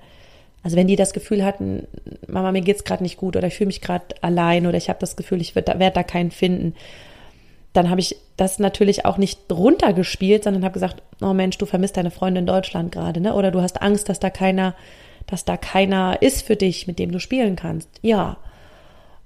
also 0.66 0.78
wenn 0.78 0.88
die 0.88 0.96
das 0.96 1.14
Gefühl 1.14 1.46
hatten, 1.46 1.88
Mama, 2.26 2.52
mir 2.52 2.62
geht's 2.62 2.86
gerade 2.86 3.04
nicht 3.04 3.18
gut 3.18 3.36
oder 3.36 3.46
ich 3.46 3.54
fühle 3.54 3.68
mich 3.68 3.82
gerade 3.82 4.16
allein 4.22 4.66
oder 4.66 4.78
ich 4.78 4.90
habe 4.90 4.98
das 4.98 5.16
Gefühl, 5.16 5.40
ich 5.40 5.54
werde 5.54 5.78
werd 5.78 5.96
da 5.96 6.02
keinen 6.02 6.32
finden, 6.32 6.74
dann 7.72 7.92
habe 7.92 8.00
ich 8.00 8.16
das 8.36 8.58
natürlich 8.58 9.06
auch 9.06 9.20
nicht 9.20 9.42
runtergespielt, 9.52 10.44
sondern 10.44 10.64
habe 10.64 10.74
gesagt, 10.74 11.04
oh 11.22 11.34
Mensch, 11.34 11.60
du 11.60 11.68
vermisst 11.68 11.98
deine 11.98 12.10
Freundin 12.10 12.42
in 12.42 12.48
Deutschland 12.48 12.92
gerade, 12.92 13.22
ne? 13.22 13.36
Oder 13.36 13.52
du 13.52 13.62
hast 13.62 13.80
Angst, 13.84 14.10
dass 14.10 14.20
da 14.20 14.32
keiner, 14.32 14.74
dass 15.28 15.46
da 15.46 15.56
keiner 15.56 16.20
ist 16.24 16.42
für 16.42 16.56
dich, 16.56 16.88
mit 16.88 16.98
dem 16.98 17.12
du 17.12 17.20
spielen 17.20 17.56
kannst. 17.56 17.88
Ja. 18.02 18.38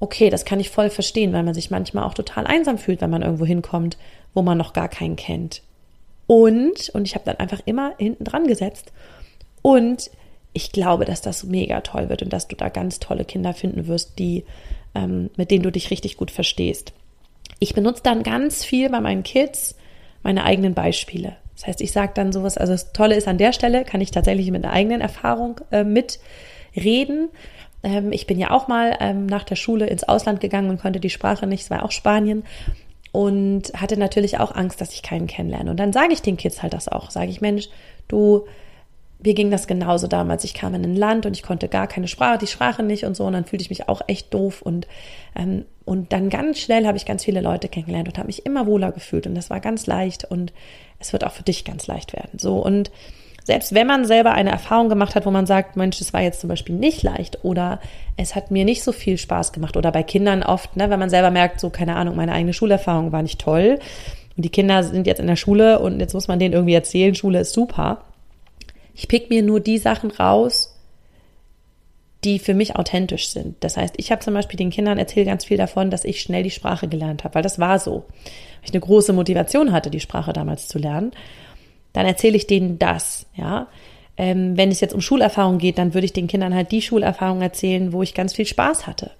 Okay, 0.02 0.30
das 0.30 0.44
kann 0.44 0.60
ich 0.60 0.70
voll 0.70 0.90
verstehen, 0.90 1.32
weil 1.32 1.44
man 1.44 1.54
sich 1.54 1.72
manchmal 1.72 2.04
auch 2.04 2.16
total 2.16 2.48
einsam 2.48 2.78
fühlt, 2.78 3.00
wenn 3.00 3.10
man 3.10 3.22
irgendwo 3.22 3.46
hinkommt, 3.46 3.98
wo 4.34 4.42
man 4.42 4.58
noch 4.58 4.74
gar 4.74 4.90
keinen 4.90 5.16
kennt. 5.16 5.62
Und, 6.28 6.90
und 6.90 7.08
ich 7.08 7.16
habe 7.16 7.24
dann 7.24 7.38
einfach 7.38 7.62
immer 7.64 7.94
hinten 7.98 8.26
dran 8.26 8.46
gesetzt. 8.46 8.92
Und 9.62 10.12
ich 10.54 10.72
glaube, 10.72 11.06
dass 11.06 11.22
das 11.22 11.44
mega 11.44 11.82
toll 11.82 12.10
wird 12.10 12.24
und 12.24 12.34
dass 12.34 12.48
du 12.48 12.56
da 12.56 12.70
ganz 12.70 13.00
tolle 13.00 13.26
Kinder 13.26 13.54
finden 13.54 13.88
wirst, 13.88 14.18
die, 14.20 14.46
ähm, 14.96 15.30
mit 15.38 15.52
denen 15.52 15.64
du 15.64 15.72
dich 15.72 15.92
richtig 15.92 16.18
gut 16.18 16.32
verstehst. 16.32 16.94
Ich 17.60 17.74
benutze 17.74 18.04
dann 18.04 18.24
ganz 18.24 18.64
viel 18.64 18.90
bei 18.90 19.02
meinen 19.02 19.24
Kids 19.24 19.76
meine 20.24 20.44
eigenen 20.44 20.74
Beispiele. 20.74 21.38
Das 21.56 21.68
heißt, 21.68 21.82
ich 21.82 21.92
sage 21.92 22.12
dann 22.16 22.32
sowas, 22.32 22.58
also 22.58 22.74
das 22.74 22.94
Tolle 22.94 23.16
ist 23.16 23.28
an 23.28 23.38
der 23.38 23.54
Stelle, 23.54 23.84
kann 23.84 24.02
ich 24.02 24.12
tatsächlich 24.12 24.50
mit 24.52 24.64
einer 24.64 24.74
eigenen 24.74 25.02
Erfahrung 25.02 25.60
äh, 25.72 25.84
mitreden. 25.84 27.30
Ähm, 27.84 28.12
ich 28.12 28.28
bin 28.28 28.40
ja 28.40 28.52
auch 28.52 28.68
mal 28.68 28.98
ähm, 29.00 29.26
nach 29.26 29.44
der 29.44 29.56
Schule 29.56 29.88
ins 29.88 30.04
Ausland 30.04 30.40
gegangen 30.42 30.70
und 30.70 30.82
konnte 30.82 31.00
die 31.00 31.10
Sprache 31.10 31.48
nicht, 31.48 31.64
es 31.64 31.70
war 31.70 31.84
auch 31.84 31.92
Spanien 31.92 32.44
und 33.12 33.74
hatte 33.74 33.98
natürlich 33.98 34.40
auch 34.40 34.56
Angst, 34.56 34.82
dass 34.82 34.94
ich 34.94 35.04
keinen 35.04 35.28
kennenlerne. 35.28 35.72
Und 35.72 35.78
dann 35.78 35.94
sage 35.94 36.14
ich 36.14 36.22
den 36.22 36.38
Kids 36.38 36.62
halt 36.62 36.74
das 36.74 36.88
auch, 36.88 37.12
sage 37.12 37.30
ich, 37.30 37.42
Mensch, 37.42 37.70
du 38.08 38.46
mir 39.22 39.34
ging 39.34 39.52
das 39.52 39.68
genauso 39.68 40.08
damals. 40.08 40.46
Ich 40.46 40.54
kam 40.54 40.74
in 40.76 40.84
ein 40.84 40.96
Land 40.96 41.26
und 41.26 41.36
ich 41.36 41.44
konnte 41.44 41.68
gar 41.68 41.88
keine 41.88 42.08
Sprache, 42.08 42.38
die 42.38 42.48
Sprache 42.48 42.84
nicht 42.84 43.04
und 43.04 43.16
so. 43.16 43.26
Und 43.26 43.34
dann 43.34 43.46
fühlte 43.46 43.64
ich 43.64 43.70
mich 43.70 43.90
auch 43.90 44.02
echt 44.08 44.34
doof. 44.34 44.62
Und, 44.62 44.88
ähm, 45.36 45.66
und 45.84 46.14
dann 46.14 46.30
ganz 46.30 46.60
schnell 46.60 46.88
habe 46.88 46.98
ich 46.98 47.06
ganz 47.06 47.26
viele 47.26 47.42
Leute 47.42 47.68
kennengelernt 47.68 48.08
und 48.08 48.18
habe 48.18 48.28
mich 48.28 48.46
immer 48.46 48.66
wohler 48.66 48.94
gefühlt. 48.94 49.28
Und 49.28 49.36
das 49.36 49.50
war 49.50 49.60
ganz 49.60 49.88
leicht. 49.88 50.24
Und 50.24 50.54
es 51.00 51.12
wird 51.12 51.26
auch 51.26 51.34
für 51.34 51.44
dich 51.44 51.66
ganz 51.66 51.88
leicht 51.88 52.14
werden. 52.14 52.40
So. 52.40 52.64
Und 52.64 52.92
selbst 53.44 53.74
wenn 53.74 53.88
man 53.88 54.06
selber 54.06 54.32
eine 54.32 54.52
Erfahrung 54.52 54.88
gemacht 54.88 55.16
hat, 55.16 55.26
wo 55.26 55.32
man 55.32 55.46
sagt, 55.46 55.76
Mensch, 55.76 56.00
es 56.00 56.14
war 56.14 56.22
jetzt 56.22 56.40
zum 56.40 56.48
Beispiel 56.48 56.76
nicht 56.76 57.04
leicht 57.04 57.44
oder 57.44 57.82
es 58.16 58.36
hat 58.36 58.52
mir 58.52 58.64
nicht 58.64 58.84
so 58.84 58.92
viel 58.92 59.18
Spaß 59.18 59.52
gemacht 59.52 59.76
oder 59.76 59.92
bei 59.92 60.04
Kindern 60.04 60.44
oft, 60.44 60.78
ne, 60.78 60.90
wenn 60.90 61.00
man 61.00 61.10
selber 61.10 61.32
merkt, 61.32 61.60
so 61.60 61.70
keine 61.70 61.96
Ahnung, 61.96 62.16
meine 62.16 62.34
eigene 62.34 62.54
Schulerfahrung 62.54 63.12
war 63.12 63.24
nicht 63.24 63.42
toll 63.42 63.80
und 64.38 64.44
die 64.44 64.50
Kinder 64.50 64.84
sind 64.84 65.08
jetzt 65.08 65.20
in 65.20 65.26
der 65.26 65.36
Schule 65.36 65.80
und 65.80 66.00
jetzt 66.00 66.14
muss 66.14 66.28
man 66.28 66.38
denen 66.38 66.54
irgendwie 66.54 66.76
erzählen, 66.76 67.16
Schule 67.16 67.40
ist 67.40 67.54
super 67.54 68.04
ich 69.00 69.08
pick 69.08 69.30
mir 69.30 69.42
nur 69.42 69.62
die 69.62 69.78
Sachen 69.78 70.12
raus, 70.12 70.76
die 72.26 72.38
für 72.38 72.54
mich 72.54 72.76
authentisch 72.76 73.30
sind. 73.30 73.56
Das 73.62 73.78
heißt, 73.78 73.94
ich 73.96 74.12
habe 74.12 74.20
zum 74.20 74.34
Beispiel 74.34 74.58
den 74.58 74.72
Kindern 74.72 74.98
erzählt 74.98 75.26
ganz 75.26 75.46
viel 75.46 75.56
davon, 75.56 75.90
dass 75.90 76.04
ich 76.04 76.20
schnell 76.20 76.44
die 76.44 76.52
Sprache 76.52 76.90
gelernt 76.90 77.24
habe, 77.24 77.36
weil 77.36 77.42
das 77.42 77.60
war 77.60 77.80
so. 77.80 78.04
Weil 78.10 78.66
ich 78.66 78.72
eine 78.72 78.82
große 78.82 79.14
Motivation 79.14 79.72
hatte, 79.72 79.90
die 79.90 80.02
Sprache 80.02 80.34
damals 80.34 80.68
zu 80.68 80.80
lernen. 80.80 81.12
Dann 81.94 82.06
erzähle 82.06 82.36
ich 82.36 82.46
denen 82.46 82.78
das, 82.78 83.26
ja. 83.36 83.68
Ähm, 84.18 84.58
wenn 84.58 84.70
es 84.70 84.82
jetzt 84.82 84.94
um 84.94 85.00
Schulerfahrung 85.00 85.60
geht, 85.60 85.78
dann 85.78 85.94
würde 85.94 86.04
ich 86.04 86.12
den 86.12 86.28
Kindern 86.28 86.54
halt 86.54 86.74
die 86.74 86.82
Schulerfahrung 86.82 87.42
erzählen, 87.42 87.94
wo 87.94 88.04
ich 88.04 88.14
ganz 88.14 88.34
viel 88.34 88.46
Spaß 88.46 88.86
hatte. 88.86 89.12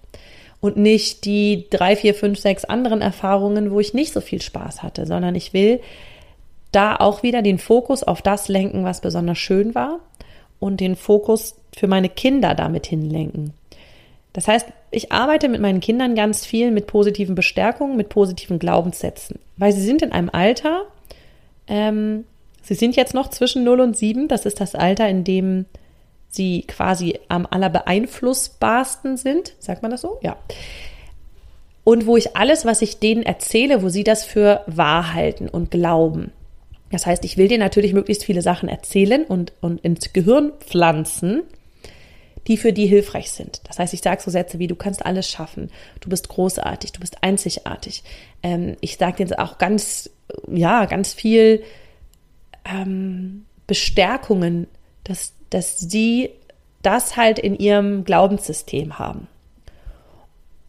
Und 0.60 0.76
nicht 0.76 1.24
die 1.24 1.68
drei, 1.70 1.96
vier, 1.96 2.14
fünf, 2.14 2.38
sechs 2.38 2.66
anderen 2.66 3.00
Erfahrungen, 3.00 3.72
wo 3.72 3.80
ich 3.80 3.94
nicht 3.94 4.12
so 4.12 4.20
viel 4.20 4.42
Spaß 4.42 4.84
hatte, 4.84 5.06
sondern 5.06 5.36
ich 5.36 5.54
will 5.54 5.80
da 6.72 6.96
auch 6.96 7.24
wieder 7.24 7.42
den 7.42 7.58
Fokus 7.58 8.04
auf 8.04 8.22
das 8.22 8.48
lenken, 8.48 8.84
was 8.84 9.02
besonders 9.02 9.38
schön 9.38 9.76
war 9.76 10.00
und 10.60 10.80
den 10.80 10.96
Fokus 10.96 11.56
für 11.76 11.88
meine 11.88 12.10
Kinder 12.10 12.56
damit 12.56 12.86
hinlenken. 12.86 13.54
Das 14.34 14.48
heißt, 14.48 14.68
ich 14.92 15.12
arbeite 15.12 15.50
mit 15.50 15.62
meinen 15.62 15.80
Kindern 15.80 16.16
ganz 16.16 16.46
viel 16.46 16.72
mit 16.72 16.88
positiven 16.88 17.36
Bestärkungen, 17.36 17.98
mit 17.98 18.10
positiven 18.10 18.60
Glaubenssätzen, 18.60 19.40
weil 19.58 19.72
sie 19.72 19.82
sind 19.82 20.02
in 20.02 20.12
einem 20.12 20.30
Alter, 20.32 20.84
ähm, 21.68 22.26
sie 22.62 22.76
sind 22.76 22.96
jetzt 22.96 23.14
noch 23.14 23.30
zwischen 23.30 23.64
0 23.64 23.80
und 23.82 23.98
7, 23.98 24.28
das 24.28 24.46
ist 24.46 24.62
das 24.62 24.76
Alter, 24.76 25.10
in 25.10 25.24
dem 25.24 25.66
sie 26.30 26.64
quasi 26.68 27.20
am 27.28 27.48
allerbeeinflussbarsten 27.50 29.18
sind, 29.18 29.56
sagt 29.60 29.82
man 29.82 29.92
das 29.92 30.02
so? 30.02 30.20
Ja. 30.22 30.38
Und 31.84 32.06
wo 32.06 32.18
ich 32.18 32.36
alles, 32.38 32.66
was 32.66 32.84
ich 32.84 33.00
denen 33.00 33.24
erzähle, 33.24 33.82
wo 33.82 33.90
sie 33.90 34.04
das 34.04 34.24
für 34.24 34.62
wahr 34.68 35.14
halten 35.16 35.50
und 35.50 35.72
glauben. 35.72 36.32
Das 36.92 37.06
heißt, 37.06 37.24
ich 37.26 37.38
will 37.38 37.48
dir 37.48 37.58
natürlich 37.58 37.94
möglichst 37.94 38.24
viele 38.24 38.42
Sachen 38.42 38.70
erzählen 38.70 39.24
und, 39.24 39.54
und 39.62 39.82
ins 39.82 40.12
Gehirn 40.14 40.54
pflanzen, 40.60 41.44
die 42.48 42.58
für 42.58 42.74
die 42.74 42.88
hilfreich 42.88 43.32
sind. 43.32 43.62
Das 43.66 43.78
heißt, 43.80 43.94
ich 43.94 44.02
sage 44.02 44.22
so 44.22 44.32
Sätze 44.32 44.60
wie, 44.60 44.68
du 44.68 44.76
kannst 44.76 45.06
alles 45.06 45.30
schaffen, 45.30 45.70
du 46.00 46.10
bist 46.10 46.30
großartig, 46.30 46.92
du 46.92 47.00
bist 47.00 47.18
einzigartig. 47.22 48.04
Ähm, 48.42 48.76
ich 48.82 48.98
sage 48.98 49.26
dir 49.26 49.40
auch 49.40 49.58
ganz, 49.60 50.10
ja, 50.48 50.86
ganz 50.86 51.14
viel 51.14 51.64
ähm, 52.66 53.46
Bestärkungen, 53.68 54.68
dass, 55.04 55.34
dass 55.52 55.80
sie 55.80 56.32
das 56.82 57.18
halt 57.18 57.40
in 57.40 57.56
ihrem 57.58 58.04
Glaubenssystem 58.04 58.98
haben. 58.98 59.28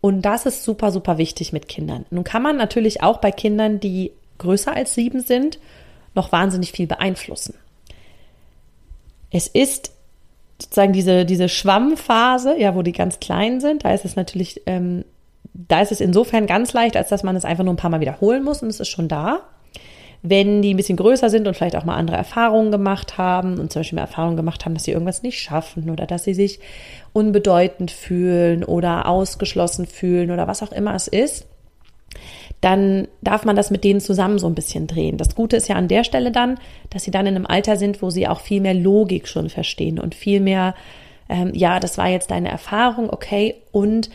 Und 0.01 0.23
das 0.23 0.47
ist 0.47 0.65
super, 0.65 0.93
super 0.93 1.19
wichtig 1.19 1.53
mit 1.53 1.69
Kindern. 1.69 2.07
Nun 2.11 2.25
kann 2.25 2.43
man 2.43 2.57
natürlich 2.57 3.03
auch 3.03 3.19
bei 3.19 3.31
Kindern, 3.31 3.81
die 3.81 4.13
größer 4.39 4.75
als 4.75 4.95
sieben 4.95 5.21
sind, 5.21 5.59
noch 6.15 6.33
wahnsinnig 6.33 6.73
viel 6.73 6.87
beeinflussen. 6.87 7.55
Es 9.31 9.47
ist 9.47 9.93
sozusagen 10.61 10.93
diese, 10.93 11.25
diese 11.25 11.49
Schwammphase, 11.49 12.59
ja, 12.59 12.75
wo 12.75 12.83
die 12.83 12.93
ganz 12.93 13.21
klein 13.21 13.61
sind, 13.61 13.85
da 13.85 13.93
ist 13.93 14.05
es 14.05 14.17
natürlich, 14.17 14.63
ähm, 14.67 15.05
da 15.55 15.81
ist 15.81 15.93
es 15.93 16.01
insofern 16.01 16.47
ganz 16.47 16.73
leicht, 16.73 16.97
als 16.97 17.09
dass 17.09 17.23
man 17.23 17.37
es 17.37 17.45
einfach 17.45 17.65
nur 17.65 17.73
ein 17.73 17.79
paar 17.79 17.91
Mal 17.91 18.01
wiederholen 18.01 18.43
muss 18.43 18.63
und 18.63 18.69
es 18.69 18.81
ist 18.81 18.89
schon 18.89 19.09
da. 19.09 19.41
Wenn 20.23 20.61
die 20.61 20.75
ein 20.75 20.77
bisschen 20.77 20.99
größer 20.99 21.31
sind 21.31 21.49
und 21.49 21.57
vielleicht 21.57 21.77
auch 21.77 21.87
mal 21.87 21.97
andere 21.97 22.19
Erfahrungen 22.19 22.71
gemacht 22.71 23.17
haben 23.17 23.59
und 23.59 23.73
zum 23.73 23.81
Beispiel 23.81 23.97
mal 23.97 24.03
Erfahrungen 24.03 24.37
gemacht 24.37 24.67
haben, 24.67 24.75
dass 24.75 24.85
sie 24.85 24.91
irgendwas 24.91 25.23
nicht 25.23 25.41
schaffen 25.41 25.89
oder 25.89 26.07
dass 26.07 26.25
sie 26.25 26.35
sich 26.35 26.61
unbedeutend 27.15 27.91
fühlen 27.91 28.63
oder 28.63 29.09
ausgeschlossen 29.09 29.87
fühlen 29.87 30.31
oder 30.31 30.47
was 30.47 30.63
auch 30.63 30.73
immer 30.73 30.95
es 30.95 31.09
ist, 31.09 31.47
dann 32.61 33.09
darf 33.23 33.45
man 33.45 33.57
das 33.57 33.71
mit 33.71 33.85
denen 33.85 34.01
zusammen 34.01 34.39
so 34.39 34.47
ein 34.47 34.55
bisschen 34.55 34.87
drehen. 34.87 35.17
Das 35.17 35.35
Gute 35.35 35.57
ist 35.57 35.69
ja 35.69 35.77
an 35.77 35.89
der 35.89 36.05
Stelle 36.05 36.31
dann, 36.31 36.59
dass 36.91 37.05
sie 37.05 37.11
dann 37.11 37.27
in 37.27 37.37
einem 37.37 37.47
Alter 37.47 37.77
sind, 37.77 38.03
wo 38.03 38.11
sie 38.11 38.29
auch 38.29 38.41
viel 38.41 38.61
mehr 38.61 38.75
Logik 38.75 39.29
schon 39.29 39.49
verstehen 39.49 39.99
und 39.99 40.15
viel 40.15 40.41
mehr, 40.41 40.75
ähm, 41.29 41.53
ja, 41.55 41.81
das 41.81 41.97
war 41.97 42.09
jetzt 42.09 42.31
deine 42.31 42.51
Erfahrung, 42.51 43.09
okay, 43.11 43.55
und 43.73 44.11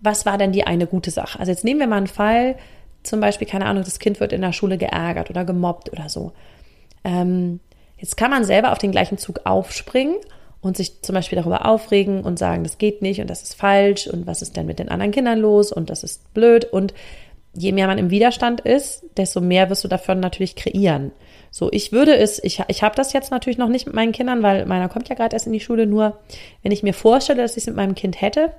was 0.00 0.24
war 0.24 0.38
denn 0.38 0.52
die 0.52 0.66
eine 0.66 0.86
gute 0.86 1.10
Sache? 1.10 1.38
Also 1.38 1.52
jetzt 1.52 1.64
nehmen 1.64 1.80
wir 1.80 1.86
mal 1.86 1.98
einen 1.98 2.06
Fall, 2.06 2.56
zum 3.02 3.20
Beispiel, 3.20 3.46
keine 3.46 3.66
Ahnung, 3.66 3.84
das 3.84 3.98
Kind 3.98 4.20
wird 4.20 4.32
in 4.32 4.40
der 4.40 4.52
Schule 4.52 4.78
geärgert 4.78 5.30
oder 5.30 5.44
gemobbt 5.44 5.92
oder 5.92 6.08
so. 6.08 6.32
Ähm, 7.04 7.60
jetzt 7.98 8.16
kann 8.16 8.30
man 8.30 8.44
selber 8.44 8.72
auf 8.72 8.78
den 8.78 8.92
gleichen 8.92 9.18
Zug 9.18 9.40
aufspringen 9.44 10.16
und 10.62 10.76
sich 10.76 11.02
zum 11.02 11.14
Beispiel 11.14 11.36
darüber 11.36 11.66
aufregen 11.66 12.22
und 12.22 12.38
sagen, 12.38 12.62
das 12.62 12.78
geht 12.78 13.02
nicht 13.02 13.20
und 13.20 13.28
das 13.28 13.42
ist 13.42 13.54
falsch 13.54 14.06
und 14.06 14.26
was 14.26 14.42
ist 14.42 14.56
denn 14.56 14.66
mit 14.66 14.78
den 14.78 14.88
anderen 14.88 15.12
Kindern 15.12 15.38
los 15.38 15.72
und 15.72 15.90
das 15.90 16.02
ist 16.02 16.32
blöd 16.34 16.64
und 16.64 16.94
je 17.52 17.72
mehr 17.72 17.86
man 17.86 17.98
im 17.98 18.10
Widerstand 18.10 18.60
ist, 18.60 19.04
desto 19.16 19.40
mehr 19.40 19.70
wirst 19.70 19.84
du 19.84 19.88
davon 19.88 20.20
natürlich 20.20 20.56
kreieren. 20.56 21.12
So, 21.50 21.68
ich 21.72 21.90
würde 21.90 22.16
es, 22.16 22.42
ich, 22.42 22.62
ich 22.68 22.82
habe 22.82 22.94
das 22.94 23.12
jetzt 23.12 23.30
natürlich 23.30 23.58
noch 23.58 23.68
nicht 23.68 23.86
mit 23.86 23.94
meinen 23.94 24.12
Kindern, 24.12 24.42
weil 24.42 24.66
meiner 24.66 24.88
kommt 24.88 25.08
ja 25.08 25.16
gerade 25.16 25.34
erst 25.34 25.46
in 25.46 25.52
die 25.52 25.60
Schule, 25.60 25.86
nur 25.86 26.18
wenn 26.62 26.70
ich 26.70 26.82
mir 26.82 26.94
vorstelle, 26.94 27.42
dass 27.42 27.52
ich 27.52 27.64
es 27.64 27.66
mit 27.66 27.76
meinem 27.76 27.96
Kind 27.96 28.20
hätte, 28.20 28.52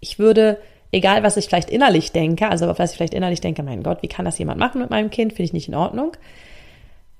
ich 0.00 0.18
würde, 0.18 0.58
egal 0.90 1.22
was 1.22 1.36
ich 1.36 1.46
vielleicht 1.46 1.70
innerlich 1.70 2.10
denke, 2.10 2.48
also 2.48 2.66
was 2.76 2.90
ich 2.90 2.96
vielleicht 2.96 3.14
innerlich 3.14 3.40
denke, 3.40 3.62
mein 3.62 3.84
Gott, 3.84 4.02
wie 4.02 4.08
kann 4.08 4.24
das 4.24 4.38
jemand 4.38 4.58
machen 4.58 4.80
mit 4.80 4.90
meinem 4.90 5.10
Kind, 5.10 5.32
finde 5.32 5.44
ich 5.44 5.52
nicht 5.52 5.68
in 5.68 5.76
Ordnung. 5.76 6.12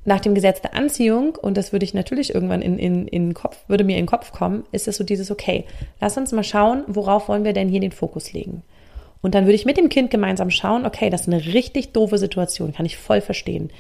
Nach 0.04 0.18
dem 0.18 0.34
Gesetz 0.34 0.60
der 0.60 0.74
Anziehung, 0.74 1.36
und 1.36 1.56
das 1.56 1.70
würde 1.72 1.84
ich 1.84 1.94
natürlich 1.94 2.34
irgendwann 2.34 2.60
in, 2.60 2.76
in, 2.76 3.06
in 3.06 3.28
den 3.28 3.34
Kopf, 3.34 3.58
würde 3.68 3.84
mir 3.84 3.96
in 3.96 4.02
den 4.02 4.10
Kopf 4.10 4.32
kommen, 4.32 4.64
ist 4.72 4.88
es 4.88 4.96
so 4.96 5.04
dieses, 5.04 5.30
okay, 5.30 5.64
lass 6.00 6.16
uns 6.18 6.32
mal 6.32 6.42
schauen, 6.42 6.82
worauf 6.88 7.28
wollen 7.28 7.44
wir 7.44 7.52
denn 7.52 7.68
hier 7.68 7.78
den 7.78 7.92
Fokus 7.92 8.32
legen? 8.32 8.64
Und 9.22 9.34
dann 9.34 9.44
würde 9.44 9.54
ich 9.54 9.64
mit 9.64 9.76
dem 9.76 9.88
Kind 9.88 10.10
gemeinsam 10.10 10.50
schauen, 10.50 10.84
okay, 10.84 11.08
das 11.08 11.22
ist 11.22 11.28
eine 11.28 11.46
richtig 11.54 11.92
doofe 11.92 12.18
Situation, 12.18 12.72
kann 12.72 12.86
ich 12.86 12.96
voll 12.96 13.20
verstehen. 13.20 13.70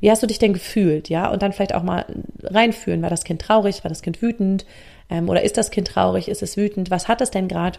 Wie 0.00 0.10
hast 0.10 0.22
du 0.22 0.26
dich 0.26 0.38
denn 0.38 0.52
gefühlt? 0.52 1.08
Ja, 1.08 1.30
und 1.30 1.42
dann 1.42 1.52
vielleicht 1.52 1.74
auch 1.74 1.82
mal 1.82 2.04
reinfühlen. 2.42 3.02
War 3.02 3.10
das 3.10 3.24
Kind 3.24 3.42
traurig? 3.42 3.84
War 3.84 3.88
das 3.88 4.02
Kind 4.02 4.22
wütend? 4.22 4.66
Ähm, 5.10 5.28
oder 5.28 5.42
ist 5.42 5.56
das 5.56 5.70
Kind 5.70 5.88
traurig? 5.88 6.28
Ist 6.28 6.42
es 6.42 6.56
wütend? 6.56 6.90
Was 6.90 7.08
hat 7.08 7.20
es 7.20 7.30
denn 7.30 7.48
gerade? 7.48 7.78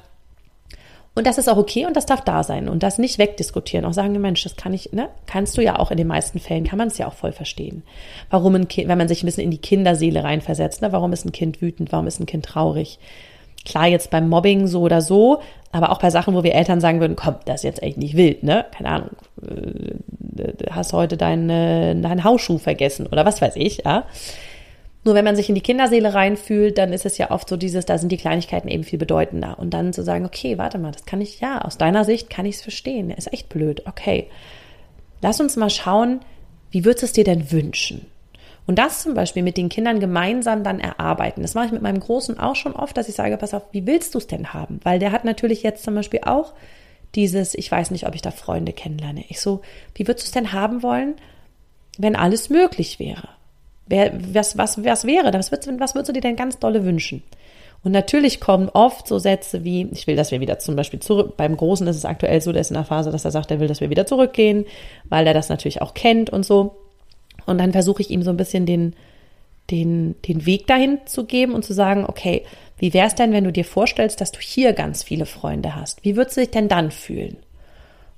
Und 1.13 1.25
das 1.27 1.37
ist 1.37 1.47
auch 1.47 1.57
okay 1.57 1.85
und 1.85 1.95
das 1.95 2.05
darf 2.05 2.21
da 2.21 2.43
sein 2.43 2.67
und 2.67 2.83
das 2.83 2.97
nicht 2.97 3.19
wegdiskutieren. 3.19 3.85
Auch 3.85 3.93
sagen, 3.93 4.19
Mensch, 4.19 4.43
das 4.43 4.57
kann 4.57 4.73
ich, 4.73 4.91
ne? 4.91 5.07
Kannst 5.27 5.57
du 5.57 5.61
ja 5.61 5.79
auch 5.79 5.89
in 5.89 5.97
den 5.97 6.07
meisten 6.07 6.39
Fällen, 6.39 6.65
kann 6.65 6.77
man 6.77 6.89
es 6.89 6.97
ja 6.97 7.07
auch 7.07 7.13
voll 7.13 7.31
verstehen. 7.31 7.83
Warum 8.29 8.55
ein 8.55 8.67
Kind, 8.67 8.89
wenn 8.89 8.97
man 8.97 9.07
sich 9.07 9.23
ein 9.23 9.25
bisschen 9.25 9.45
in 9.45 9.51
die 9.51 9.57
Kinderseele 9.57 10.25
reinversetzt, 10.25 10.81
ne? 10.81 10.91
Warum 10.91 11.13
ist 11.13 11.23
ein 11.23 11.31
Kind 11.31 11.61
wütend? 11.61 11.93
Warum 11.93 12.07
ist 12.07 12.19
ein 12.19 12.25
Kind 12.25 12.45
traurig? 12.45 12.99
Klar, 13.65 13.87
jetzt 13.87 14.11
beim 14.11 14.29
Mobbing 14.29 14.67
so 14.67 14.81
oder 14.81 15.01
so, 15.01 15.41
aber 15.71 15.91
auch 15.91 15.99
bei 15.99 16.09
Sachen, 16.09 16.33
wo 16.35 16.43
wir 16.43 16.53
Eltern 16.53 16.79
sagen 16.79 16.99
würden, 16.99 17.15
komm, 17.15 17.35
das 17.45 17.55
ist 17.61 17.63
jetzt 17.63 17.83
echt 17.83 17.97
nicht 17.97 18.15
wild, 18.15 18.43
ne? 18.43 18.65
Keine 18.71 18.89
Ahnung, 18.89 19.09
äh, 19.41 20.53
hast 20.71 20.93
heute 20.93 21.17
deinen 21.17 22.01
dein 22.01 22.23
Hausschuh 22.23 22.57
vergessen 22.57 23.07
oder 23.07 23.25
was 23.25 23.41
weiß 23.41 23.55
ich, 23.55 23.83
ja? 23.85 24.05
Nur 25.05 25.13
wenn 25.13 25.23
man 25.23 25.35
sich 25.35 25.49
in 25.49 25.55
die 25.55 25.61
Kinderseele 25.61 26.15
reinfühlt, 26.15 26.79
dann 26.79 26.91
ist 26.91 27.05
es 27.05 27.19
ja 27.19 27.29
oft 27.29 27.47
so 27.47 27.57
dieses, 27.57 27.85
da 27.85 27.99
sind 27.99 28.11
die 28.11 28.17
Kleinigkeiten 28.17 28.67
eben 28.67 28.83
viel 28.83 28.97
bedeutender. 28.97 29.59
Und 29.59 29.71
dann 29.71 29.93
zu 29.93 30.03
sagen, 30.03 30.25
okay, 30.25 30.57
warte 30.57 30.79
mal, 30.79 30.91
das 30.91 31.05
kann 31.05 31.21
ich, 31.21 31.39
ja, 31.41 31.61
aus 31.61 31.77
deiner 31.77 32.03
Sicht 32.03 32.31
kann 32.31 32.47
ich 32.47 32.55
es 32.55 32.63
verstehen. 32.63 33.11
Ist 33.11 33.31
echt 33.31 33.47
blöd. 33.47 33.83
Okay. 33.85 34.29
Lass 35.21 35.39
uns 35.39 35.57
mal 35.57 35.69
schauen, 35.69 36.21
wie 36.71 36.85
würdest 36.85 37.03
du 37.03 37.05
es 37.05 37.13
dir 37.13 37.23
denn 37.23 37.51
wünschen? 37.51 38.07
Und 38.67 38.79
das 38.79 39.03
zum 39.03 39.13
Beispiel 39.13 39.43
mit 39.43 39.57
den 39.57 39.69
Kindern 39.69 39.99
gemeinsam 39.99 40.63
dann 40.63 40.79
erarbeiten. 40.79 41.43
Das 41.43 41.53
mache 41.53 41.67
ich 41.67 41.71
mit 41.71 41.83
meinem 41.83 41.99
Großen 41.99 42.39
auch 42.39 42.55
schon 42.55 42.73
oft, 42.73 42.97
dass 42.97 43.07
ich 43.07 43.15
sage, 43.15 43.37
pass 43.37 43.53
auf, 43.53 43.63
wie 43.71 43.85
willst 43.85 44.15
du 44.15 44.17
es 44.17 44.27
denn 44.27 44.53
haben? 44.53 44.79
Weil 44.83 44.97
der 44.99 45.11
hat 45.11 45.23
natürlich 45.23 45.61
jetzt 45.61 45.83
zum 45.83 45.93
Beispiel 45.93 46.21
auch 46.25 46.53
dieses, 47.13 47.53
ich 47.53 47.71
weiß 47.71 47.91
nicht, 47.91 48.07
ob 48.07 48.15
ich 48.15 48.21
da 48.21 48.31
Freunde 48.31 48.73
kennenlerne. 48.73 49.23
Ich 49.29 49.39
so, 49.39 49.61
wie 49.93 50.07
würdest 50.07 50.25
du 50.25 50.29
es 50.29 50.31
denn 50.31 50.51
haben 50.51 50.81
wollen, 50.81 51.15
wenn 51.97 52.15
alles 52.15 52.49
möglich 52.49 52.99
wäre? 52.99 53.29
Wer, 53.87 54.13
was, 54.33 54.57
was, 54.57 54.83
was 54.83 55.05
wäre 55.05 55.31
Was 55.33 55.51
würdest, 55.51 55.79
was 55.79 55.93
würdest 55.93 56.09
du 56.09 56.13
dir 56.13 56.21
denn 56.21 56.35
ganz 56.35 56.57
dolle 56.57 56.83
wünschen? 56.83 57.21
Und 57.83 57.91
natürlich 57.91 58.39
kommen 58.39 58.69
oft 58.69 59.07
so 59.07 59.19
Sätze 59.19 59.63
wie, 59.63 59.87
ich 59.91 60.07
will, 60.07 60.15
dass 60.15 60.31
wir 60.31 60.41
wieder 60.41 60.57
zum 60.57 60.75
Beispiel 60.75 60.99
zurück, 60.99 61.37
beim 61.37 61.55
Großen 61.55 61.85
ist 61.85 61.97
es 61.97 62.05
aktuell 62.05 62.41
so, 62.41 62.51
der 62.51 62.61
ist 62.61 62.71
in 62.71 62.75
der 62.75 62.83
Phase, 62.83 63.11
dass 63.11 63.25
er 63.25 63.31
sagt, 63.31 63.51
er 63.51 63.59
will, 63.59 63.67
dass 63.67 63.79
wir 63.79 63.91
wieder 63.91 64.07
zurückgehen, 64.07 64.65
weil 65.07 65.27
er 65.27 65.35
das 65.35 65.49
natürlich 65.49 65.83
auch 65.83 65.93
kennt 65.93 66.31
und 66.31 66.43
so. 66.43 66.75
Und 67.45 67.57
dann 67.57 67.71
versuche 67.71 68.01
ich 68.01 68.09
ihm 68.09 68.23
so 68.23 68.29
ein 68.29 68.37
bisschen 68.37 68.65
den, 68.65 68.93
den, 69.69 70.15
den 70.27 70.45
Weg 70.45 70.67
dahin 70.67 70.99
zu 71.05 71.25
geben 71.25 71.53
und 71.53 71.65
zu 71.65 71.73
sagen, 71.73 72.05
okay, 72.07 72.43
wie 72.77 72.93
wäre 72.93 73.07
es 73.07 73.15
denn, 73.15 73.31
wenn 73.31 73.43
du 73.43 73.51
dir 73.51 73.65
vorstellst, 73.65 74.19
dass 74.21 74.31
du 74.31 74.39
hier 74.39 74.73
ganz 74.73 75.03
viele 75.03 75.25
Freunde 75.25 75.75
hast? 75.75 76.03
Wie 76.03 76.15
würdest 76.15 76.37
du 76.37 76.41
dich 76.41 76.51
denn 76.51 76.67
dann 76.67 76.91
fühlen? 76.91 77.37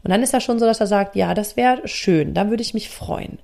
Und 0.03 0.11
dann 0.11 0.23
ist 0.23 0.33
er 0.33 0.41
schon 0.41 0.59
so, 0.59 0.65
dass 0.65 0.79
er 0.79 0.87
sagt, 0.87 1.15
ja, 1.15 1.33
das 1.33 1.57
wäre 1.57 1.87
schön, 1.87 2.33
dann 2.33 2.49
würde 2.49 2.63
ich 2.63 2.73
mich 2.73 2.89
freuen. 2.89 3.39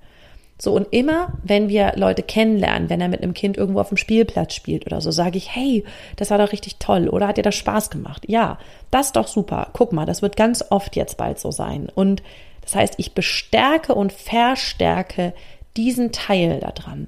So, 0.60 0.72
und 0.74 0.88
immer, 0.92 1.34
wenn 1.44 1.68
wir 1.68 1.94
Leute 1.96 2.24
kennenlernen, 2.24 2.90
wenn 2.90 3.02
er 3.02 3.10
mit 3.10 3.22
einem 3.22 3.34
Kind 3.34 3.58
irgendwo 3.58 3.82
auf 3.82 3.90
dem 3.90 3.98
Spielplatz 3.98 4.54
spielt 4.54 4.86
oder 4.86 5.02
so, 5.02 5.12
sage 5.12 5.38
ich, 5.38 5.54
hey, 5.54 5.84
das 6.16 6.30
war 6.30 6.38
doch 6.38 6.52
richtig 6.52 6.78
toll 6.78 7.10
oder 7.10 7.28
hat 7.28 7.38
dir 7.38 7.44
das 7.44 7.56
Spaß 7.56 7.90
gemacht? 7.90 8.24
Ja, 8.28 8.60
das 8.92 9.08
ist 9.08 9.16
doch 9.16 9.28
super. 9.28 9.72
Guck 9.74 9.92
mal, 9.92 10.06
das 10.06 10.22
wird 10.22 10.38
ganz 10.38 10.64
oft 10.70 10.96
jetzt 10.96 11.18
bald 11.18 11.40
so 11.40 11.52
sein. 11.52 11.90
Und 11.94 12.24
das 12.62 12.76
heißt, 12.76 12.94
ich 12.98 13.14
bestärke 13.14 13.94
und 13.94 14.14
verstärke 14.14 15.34
diesen 15.78 16.12
Teil 16.12 16.60
da 16.60 16.72
dran. 16.72 17.08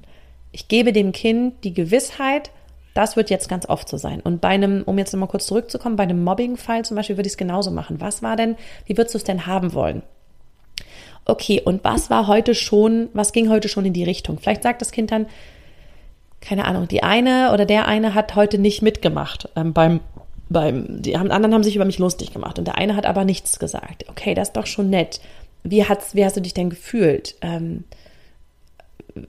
Ich 0.52 0.68
gebe 0.68 0.92
dem 0.92 1.12
Kind 1.12 1.64
die 1.64 1.74
Gewissheit, 1.74 2.50
das 2.94 3.16
wird 3.16 3.28
jetzt 3.28 3.48
ganz 3.48 3.68
oft 3.68 3.88
so 3.88 3.98
sein. 3.98 4.20
Und 4.20 4.40
bei 4.40 4.48
einem, 4.48 4.82
um 4.84 4.96
jetzt 4.96 5.12
nochmal 5.12 5.28
kurz 5.28 5.46
zurückzukommen, 5.46 5.96
bei 5.96 6.04
einem 6.04 6.24
Mobbing-Fall 6.24 6.84
zum 6.84 6.96
Beispiel 6.96 7.16
würde 7.16 7.26
ich 7.26 7.34
es 7.34 7.38
genauso 7.38 7.70
machen. 7.70 8.00
Was 8.00 8.22
war 8.22 8.36
denn, 8.36 8.56
wie 8.86 8.96
würdest 8.96 9.14
du 9.14 9.18
es 9.18 9.24
denn 9.24 9.46
haben 9.46 9.74
wollen? 9.74 10.02
Okay, 11.26 11.60
und 11.62 11.84
was 11.84 12.08
war 12.08 12.26
heute 12.26 12.54
schon, 12.54 13.10
was 13.12 13.32
ging 13.32 13.50
heute 13.50 13.68
schon 13.68 13.84
in 13.84 13.92
die 13.92 14.04
Richtung? 14.04 14.38
Vielleicht 14.38 14.62
sagt 14.62 14.80
das 14.80 14.92
Kind 14.92 15.10
dann, 15.10 15.26
keine 16.40 16.64
Ahnung, 16.64 16.88
die 16.88 17.02
eine 17.02 17.52
oder 17.52 17.66
der 17.66 17.86
eine 17.86 18.14
hat 18.14 18.34
heute 18.34 18.58
nicht 18.58 18.80
mitgemacht 18.80 19.48
ähm, 19.56 19.72
beim 19.72 20.00
beim, 20.48 21.02
die 21.02 21.16
anderen 21.16 21.54
haben 21.54 21.64
sich 21.64 21.76
über 21.76 21.84
mich 21.84 21.98
lustig 21.98 22.32
gemacht 22.32 22.58
und 22.58 22.66
der 22.66 22.78
eine 22.78 22.94
hat 22.94 23.06
aber 23.06 23.24
nichts 23.24 23.58
gesagt. 23.58 24.04
Okay, 24.08 24.34
das 24.34 24.48
ist 24.48 24.56
doch 24.56 24.66
schon 24.66 24.90
nett. 24.90 25.20
Wie, 25.64 25.84
hat's, 25.84 26.14
wie 26.14 26.24
hast 26.24 26.36
du 26.36 26.40
dich 26.40 26.54
denn 26.54 26.70
gefühlt? 26.70 27.34
Ähm, 27.40 27.84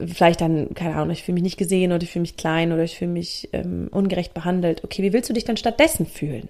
vielleicht 0.06 0.42
dann, 0.42 0.74
keine 0.74 0.96
Ahnung, 0.96 1.12
ich 1.12 1.24
fühle 1.24 1.36
mich 1.36 1.44
nicht 1.44 1.58
gesehen 1.58 1.92
oder 1.92 2.04
ich 2.04 2.12
fühle 2.12 2.22
mich 2.22 2.38
klein 2.38 2.72
oder 2.72 2.84
ich 2.84 2.98
fühle 2.98 3.12
mich 3.12 3.50
ähm, 3.54 3.88
ungerecht 3.92 4.34
behandelt. 4.34 4.84
Okay, 4.84 5.04
wie 5.04 5.14
willst 5.14 5.30
du 5.30 5.34
dich 5.34 5.46
dann 5.46 5.58
stattdessen 5.58 6.06
fühlen? 6.06 6.50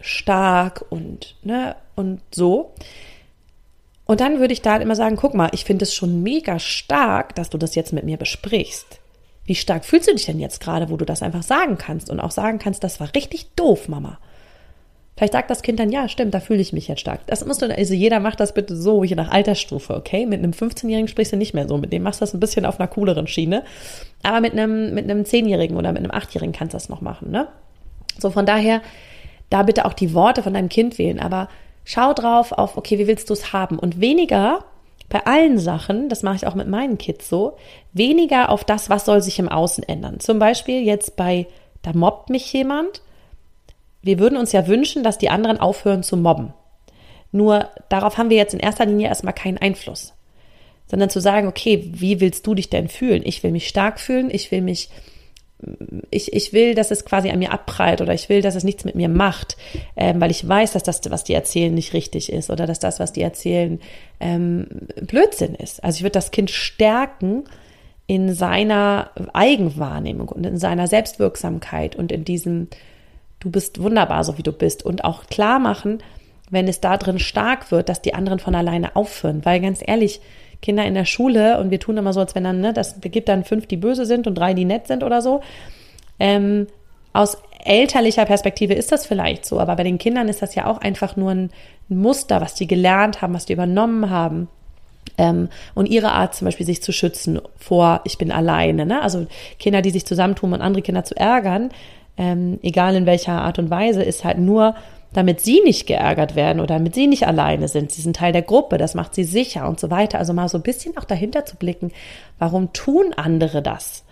Stark 0.00 0.84
und, 0.90 1.36
ne, 1.42 1.76
und 1.94 2.20
so. 2.30 2.72
Und 4.06 4.20
dann 4.20 4.38
würde 4.38 4.52
ich 4.52 4.62
da 4.62 4.76
immer 4.76 4.96
sagen, 4.96 5.16
guck 5.16 5.34
mal, 5.34 5.50
ich 5.52 5.64
finde 5.64 5.84
es 5.84 5.94
schon 5.94 6.22
mega 6.22 6.58
stark, 6.58 7.34
dass 7.34 7.50
du 7.50 7.58
das 7.58 7.74
jetzt 7.74 7.92
mit 7.92 8.04
mir 8.04 8.18
besprichst. 8.18 9.00
Wie 9.46 9.54
stark 9.54 9.84
fühlst 9.84 10.08
du 10.08 10.12
dich 10.14 10.26
denn 10.26 10.40
jetzt 10.40 10.60
gerade, 10.60 10.90
wo 10.90 10.96
du 10.96 11.04
das 11.04 11.22
einfach 11.22 11.42
sagen 11.42 11.78
kannst 11.78 12.10
und 12.10 12.20
auch 12.20 12.30
sagen 12.30 12.58
kannst, 12.58 12.84
das 12.84 13.00
war 13.00 13.14
richtig 13.14 13.46
doof, 13.56 13.88
Mama. 13.88 14.18
Vielleicht 15.16 15.32
sagt 15.34 15.50
das 15.50 15.62
Kind 15.62 15.78
dann, 15.78 15.90
ja, 15.90 16.08
stimmt, 16.08 16.34
da 16.34 16.40
fühle 16.40 16.60
ich 16.60 16.72
mich 16.72 16.88
jetzt 16.88 17.00
stark. 17.00 17.20
Das 17.26 17.44
musst 17.46 17.62
du, 17.62 17.72
also 17.72 17.94
jeder 17.94 18.18
macht 18.18 18.40
das 18.40 18.52
bitte 18.52 18.76
so, 18.76 19.04
je 19.04 19.14
nach 19.14 19.30
Altersstufe, 19.30 19.94
okay? 19.94 20.26
Mit 20.26 20.40
einem 20.40 20.50
15-Jährigen 20.50 21.06
sprichst 21.06 21.32
du 21.32 21.36
nicht 21.36 21.54
mehr 21.54 21.68
so, 21.68 21.78
mit 21.78 21.92
dem 21.92 22.02
machst 22.02 22.20
du 22.20 22.24
das 22.24 22.34
ein 22.34 22.40
bisschen 22.40 22.66
auf 22.66 22.80
einer 22.80 22.88
cooleren 22.88 23.28
Schiene. 23.28 23.62
Aber 24.24 24.40
mit 24.40 24.52
einem, 24.52 24.92
mit 24.92 25.08
einem 25.08 25.22
10-Jährigen 25.22 25.76
oder 25.76 25.92
mit 25.92 26.02
einem 26.02 26.10
8-Jährigen 26.10 26.52
kannst 26.52 26.74
du 26.74 26.76
das 26.76 26.88
noch 26.88 27.00
machen, 27.00 27.30
ne? 27.30 27.46
So, 28.18 28.30
von 28.30 28.44
daher, 28.44 28.82
da 29.50 29.62
bitte 29.62 29.84
auch 29.84 29.92
die 29.92 30.14
Worte 30.14 30.42
von 30.42 30.54
deinem 30.54 30.68
Kind 30.68 30.98
wählen, 30.98 31.20
aber 31.20 31.48
schau 31.84 32.12
drauf 32.12 32.50
auf, 32.50 32.76
okay, 32.76 32.98
wie 32.98 33.06
willst 33.06 33.30
du 33.30 33.34
es 33.34 33.52
haben? 33.52 33.78
Und 33.78 34.00
weniger 34.00 34.64
bei 35.08 35.24
allen 35.26 35.58
Sachen, 35.58 36.08
das 36.08 36.22
mache 36.24 36.36
ich 36.36 36.46
auch 36.46 36.54
mit 36.56 36.66
meinen 36.66 36.98
Kids 36.98 37.28
so, 37.28 37.56
weniger 37.92 38.50
auf 38.50 38.64
das, 38.64 38.90
was 38.90 39.04
soll 39.04 39.22
sich 39.22 39.38
im 39.38 39.48
Außen 39.48 39.84
ändern. 39.84 40.18
Zum 40.18 40.40
Beispiel 40.40 40.82
jetzt 40.82 41.14
bei, 41.14 41.46
da 41.82 41.92
mobbt 41.92 42.30
mich 42.30 42.52
jemand. 42.52 43.02
Wir 44.04 44.18
würden 44.18 44.38
uns 44.38 44.52
ja 44.52 44.66
wünschen, 44.66 45.02
dass 45.02 45.18
die 45.18 45.30
anderen 45.30 45.58
aufhören 45.58 46.02
zu 46.02 46.16
mobben. 46.16 46.52
Nur 47.32 47.68
darauf 47.88 48.18
haben 48.18 48.30
wir 48.30 48.36
jetzt 48.36 48.54
in 48.54 48.60
erster 48.60 48.86
Linie 48.86 49.08
erstmal 49.08 49.34
keinen 49.34 49.58
Einfluss. 49.58 50.14
Sondern 50.86 51.10
zu 51.10 51.20
sagen, 51.20 51.48
okay, 51.48 51.88
wie 51.92 52.20
willst 52.20 52.46
du 52.46 52.54
dich 52.54 52.70
denn 52.70 52.88
fühlen? 52.88 53.22
Ich 53.24 53.42
will 53.42 53.50
mich 53.50 53.66
stark 53.66 53.98
fühlen, 53.98 54.30
ich 54.30 54.50
will 54.50 54.60
mich 54.60 54.90
ich, 56.10 56.32
ich 56.32 56.52
will, 56.52 56.74
dass 56.74 56.90
es 56.90 57.04
quasi 57.04 57.30
an 57.30 57.38
mir 57.38 57.52
abprallt 57.52 58.00
oder 58.00 58.14
ich 58.14 58.28
will, 58.28 58.42
dass 58.42 58.54
es 58.54 58.64
nichts 58.64 58.84
mit 58.84 58.94
mir 58.94 59.08
macht, 59.08 59.56
ähm, 59.96 60.20
weil 60.20 60.30
ich 60.30 60.46
weiß, 60.46 60.72
dass 60.72 60.82
das, 60.82 61.00
was 61.10 61.24
die 61.24 61.34
erzählen, 61.34 61.72
nicht 61.72 61.94
richtig 61.94 62.30
ist 62.30 62.50
oder 62.50 62.66
dass 62.66 62.78
das, 62.78 63.00
was 63.00 63.12
die 63.12 63.22
erzählen, 63.22 63.80
ähm, 64.20 64.66
Blödsinn 65.00 65.54
ist. 65.54 65.82
Also 65.82 65.96
ich 65.96 66.02
würde 66.02 66.12
das 66.12 66.30
Kind 66.30 66.50
stärken 66.50 67.44
in 68.06 68.34
seiner 68.34 69.10
Eigenwahrnehmung 69.32 70.28
und 70.28 70.44
in 70.44 70.58
seiner 70.58 70.86
Selbstwirksamkeit 70.86 71.96
und 71.96 72.12
in 72.12 72.24
diesem, 72.24 72.68
du 73.44 73.50
bist 73.50 73.80
wunderbar, 73.80 74.24
so 74.24 74.38
wie 74.38 74.42
du 74.42 74.52
bist 74.52 74.84
und 74.84 75.04
auch 75.04 75.26
klar 75.26 75.58
machen, 75.58 76.02
wenn 76.50 76.66
es 76.66 76.80
da 76.80 76.96
drin 76.96 77.18
stark 77.18 77.70
wird, 77.70 77.88
dass 77.88 78.02
die 78.02 78.14
anderen 78.14 78.38
von 78.38 78.54
alleine 78.54 78.96
aufhören, 78.96 79.44
weil 79.44 79.60
ganz 79.60 79.80
ehrlich, 79.84 80.20
Kinder 80.62 80.84
in 80.86 80.94
der 80.94 81.04
Schule 81.04 81.58
und 81.60 81.70
wir 81.70 81.78
tun 81.78 81.98
immer 81.98 82.14
so, 82.14 82.20
als 82.20 82.34
wenn 82.34 82.44
dann, 82.44 82.60
ne, 82.60 82.72
das 82.72 83.00
gibt 83.00 83.28
dann 83.28 83.44
fünf, 83.44 83.66
die 83.66 83.76
böse 83.76 84.06
sind 84.06 84.26
und 84.26 84.34
drei, 84.36 84.54
die 84.54 84.64
nett 84.64 84.86
sind 84.86 85.02
oder 85.02 85.20
so. 85.20 85.42
Ähm, 86.18 86.68
aus 87.12 87.36
elterlicher 87.64 88.24
Perspektive 88.24 88.72
ist 88.72 88.90
das 88.90 89.04
vielleicht 89.04 89.44
so, 89.44 89.60
aber 89.60 89.76
bei 89.76 89.84
den 89.84 89.98
Kindern 89.98 90.28
ist 90.28 90.40
das 90.40 90.54
ja 90.54 90.66
auch 90.66 90.78
einfach 90.78 91.16
nur 91.16 91.32
ein 91.32 91.50
Muster, 91.88 92.40
was 92.40 92.54
die 92.54 92.66
gelernt 92.66 93.20
haben, 93.20 93.34
was 93.34 93.44
die 93.44 93.52
übernommen 93.52 94.08
haben. 94.08 94.48
Ähm, 95.18 95.48
und 95.74 95.86
ihre 95.86 96.12
Art 96.12 96.34
zum 96.34 96.46
Beispiel 96.46 96.66
sich 96.66 96.82
zu 96.82 96.92
schützen 96.92 97.40
vor, 97.58 98.00
ich 98.04 98.16
bin 98.16 98.32
alleine. 98.32 98.86
Ne? 98.86 99.02
Also 99.02 99.26
Kinder, 99.58 99.82
die 99.82 99.90
sich 99.90 100.06
zusammentun 100.06 100.54
und 100.54 100.62
andere 100.62 100.82
Kinder 100.82 101.04
zu 101.04 101.16
ärgern, 101.16 101.70
ähm, 102.16 102.58
egal 102.62 102.94
in 102.96 103.06
welcher 103.06 103.42
Art 103.42 103.58
und 103.58 103.70
Weise, 103.70 104.02
ist 104.02 104.24
halt 104.24 104.38
nur 104.38 104.74
damit 105.14 105.40
sie 105.40 105.60
nicht 105.60 105.86
geärgert 105.86 106.34
werden 106.34 106.60
oder 106.60 106.74
damit 106.74 106.94
sie 106.94 107.06
nicht 107.06 107.26
alleine 107.26 107.68
sind. 107.68 107.92
Sie 107.92 108.02
sind 108.02 108.16
Teil 108.16 108.32
der 108.32 108.42
Gruppe, 108.42 108.78
das 108.78 108.94
macht 108.94 109.14
sie 109.14 109.24
sicher 109.24 109.66
und 109.68 109.80
so 109.80 109.90
weiter. 109.90 110.18
Also 110.18 110.34
mal 110.34 110.48
so 110.48 110.58
ein 110.58 110.62
bisschen 110.62 110.96
auch 110.98 111.04
dahinter 111.04 111.46
zu 111.46 111.56
blicken, 111.56 111.92
warum 112.38 112.72
tun 112.72 113.14
andere 113.16 113.62
das? 113.62 114.04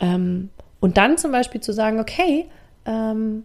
Ähm, 0.00 0.48
und 0.80 0.96
dann 0.96 1.18
zum 1.18 1.32
Beispiel 1.32 1.60
zu 1.60 1.72
sagen, 1.72 2.00
okay, 2.00 2.46
ähm, 2.86 3.44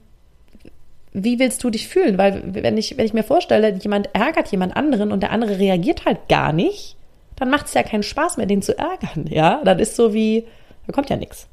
wie 1.11 1.39
willst 1.39 1.63
du 1.63 1.69
dich 1.69 1.87
fühlen? 1.87 2.17
Weil 2.17 2.41
wenn 2.53 2.77
ich, 2.77 2.97
wenn 2.97 3.05
ich 3.05 3.13
mir 3.13 3.23
vorstelle, 3.23 3.73
jemand 3.73 4.09
ärgert 4.13 4.47
jemand 4.47 4.75
anderen 4.75 5.11
und 5.11 5.21
der 5.21 5.31
andere 5.31 5.59
reagiert 5.59 6.05
halt 6.05 6.29
gar 6.29 6.53
nicht, 6.53 6.95
dann 7.35 7.49
macht 7.49 7.67
es 7.67 7.73
ja 7.73 7.83
keinen 7.83 8.03
Spaß 8.03 8.37
mehr, 8.37 8.45
den 8.45 8.61
zu 8.61 8.77
ärgern. 8.77 9.25
Ja, 9.29 9.61
das 9.63 9.81
ist 9.81 9.95
so 9.95 10.13
wie, 10.13 10.45
da 10.85 10.93
kommt 10.93 11.09
ja 11.09 11.17
nichts. 11.17 11.47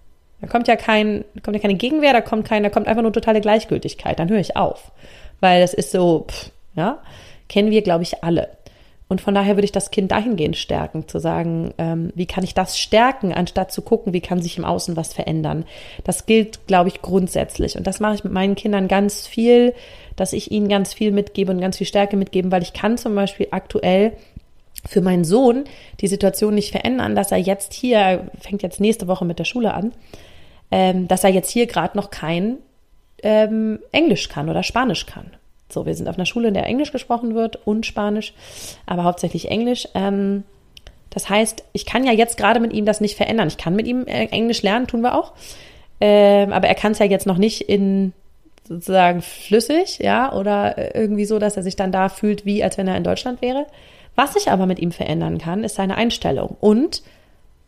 Da 0.45 0.51
kommt 0.51 0.69
ja 0.69 0.77
kein, 0.77 1.25
kommt 1.43 1.57
ja 1.57 1.63
keine 1.63 1.75
Gegenwehr, 1.75 2.13
da 2.13 2.21
kommt 2.21 2.47
kein, 2.47 2.63
da 2.63 2.69
kommt 2.69 2.87
einfach 2.87 3.03
nur 3.03 3.13
totale 3.13 3.41
Gleichgültigkeit. 3.41 4.19
Dann 4.19 4.29
höre 4.29 4.41
ich 4.41 4.57
auf 4.57 4.93
weil 5.45 5.61
das 5.61 5.75
ist 5.75 5.91
so, 5.91 6.25
pff, 6.27 6.51
ja, 6.75 7.03
kennen 7.51 7.71
wir, 7.71 7.83
glaube 7.83 8.03
ich, 8.03 8.25
alle. 8.25 8.49
Und 9.09 9.21
von 9.21 9.35
daher 9.35 9.57
würde 9.57 9.67
ich 9.67 9.73
das 9.73 9.91
Kind 9.91 10.11
dahingehend 10.11 10.57
stärken, 10.57 11.07
zu 11.07 11.19
sagen, 11.19 11.75
ähm, 11.77 12.11
wie 12.15 12.25
kann 12.25 12.43
ich 12.43 12.55
das 12.55 12.79
stärken, 12.79 13.35
anstatt 13.35 13.71
zu 13.71 13.83
gucken, 13.83 14.15
wie 14.15 14.23
kann 14.23 14.41
sich 14.41 14.57
im 14.57 14.65
Außen 14.65 14.97
was 14.97 15.13
verändern. 15.13 15.67
Das 16.03 16.25
gilt, 16.25 16.67
glaube 16.67 16.89
ich, 16.89 17.03
grundsätzlich. 17.03 17.77
Und 17.77 17.87
das 17.87 18.01
mache 18.01 18.15
ich 18.15 18.25
mit 18.25 18.33
meinen 18.33 18.55
Kindern 18.55 18.89
ganz 18.89 19.27
viel, 19.27 19.75
dass 20.17 20.33
ich 20.33 20.51
ihnen 20.51 20.69
ganz 20.69 20.95
viel 20.95 21.13
mitgebe 21.13 21.53
und 21.53 21.61
ganz 21.61 21.77
viel 21.77 21.87
Stärke 21.87 22.17
mitgebe, 22.17 22.51
weil 22.51 22.63
ich 22.63 22.73
kann 22.73 22.97
zum 22.97 23.15
Beispiel 23.15 23.49
aktuell 23.51 24.13
für 24.87 25.03
meinen 25.03 25.25
Sohn 25.25 25.65
die 26.01 26.09
Situation 26.09 26.55
nicht 26.55 26.71
verändern, 26.71 27.15
dass 27.15 27.33
er 27.33 27.39
jetzt 27.39 27.75
hier, 27.75 28.31
fängt 28.41 28.63
jetzt 28.63 28.81
nächste 28.81 29.07
Woche 29.09 29.27
mit 29.27 29.39
der 29.39 29.45
Schule 29.45 29.75
an, 29.75 29.93
ähm, 30.71 31.09
dass 31.09 31.25
er 31.25 31.31
jetzt 31.31 31.51
hier 31.51 31.67
gerade 31.67 31.97
noch 31.97 32.11
kein 32.11 32.59
ähm, 33.23 33.79
Englisch 33.93 34.29
kann 34.29 34.49
oder 34.49 34.63
Spanisch 34.63 35.07
kann. 35.07 35.31
So, 35.69 35.87
wir 35.87 35.95
sind 35.95 36.09
auf 36.09 36.17
einer 36.17 36.27
Schule, 36.27 36.49
in 36.49 36.55
der 36.55 36.67
Englisch 36.67 36.93
gesprochen 36.93 37.35
wird 37.35 37.67
und 37.67 37.87
Spanisch, 37.87 38.35
aber 38.87 39.05
hauptsächlich 39.05 39.51
Englisch. 39.51 39.89
Ähm, 39.95 40.45
das 41.11 41.29
heißt, 41.31 41.65
ich 41.73 41.87
kann 41.87 42.05
ja 42.05 42.13
jetzt 42.13 42.37
gerade 42.37 42.61
mit 42.61 42.73
ihm 42.73 42.85
das 42.85 43.01
nicht 43.01 43.17
verändern. 43.17 43.49
Ich 43.49 43.57
kann 43.57 43.77
mit 43.77 43.87
ihm 43.87 44.07
äh, 44.07 44.27
Englisch 44.27 44.63
lernen, 44.63 44.87
tun 44.87 45.01
wir 45.01 45.17
auch. 45.17 45.33
Ähm, 46.01 46.53
aber 46.53 46.69
er 46.69 46.75
kann 46.75 46.93
es 46.93 46.99
ja 46.99 47.07
jetzt 47.07 47.27
noch 47.27 47.39
nicht 47.39 47.63
in 47.63 48.13
sozusagen 48.67 49.23
flüssig, 49.23 49.99
ja, 49.99 50.33
oder 50.33 50.95
irgendwie 50.95 51.27
so, 51.27 51.39
dass 51.39 51.57
er 51.57 51.63
sich 51.63 51.77
dann 51.77 51.93
da 51.93 52.09
fühlt, 52.09 52.45
wie 52.45 52.65
als 52.65 52.79
wenn 52.79 52.89
er 52.89 52.97
in 52.97 53.05
Deutschland 53.05 53.43
wäre. 53.43 53.67
Was 54.17 54.37
ich 54.37 54.51
aber 54.51 54.67
mit 54.67 54.79
ihm 54.79 54.93
verändern 54.93 55.39
kann, 55.39 55.65
ist 55.65 55.75
seine 55.75 55.97
Einstellung 55.97 56.57
und 56.61 57.03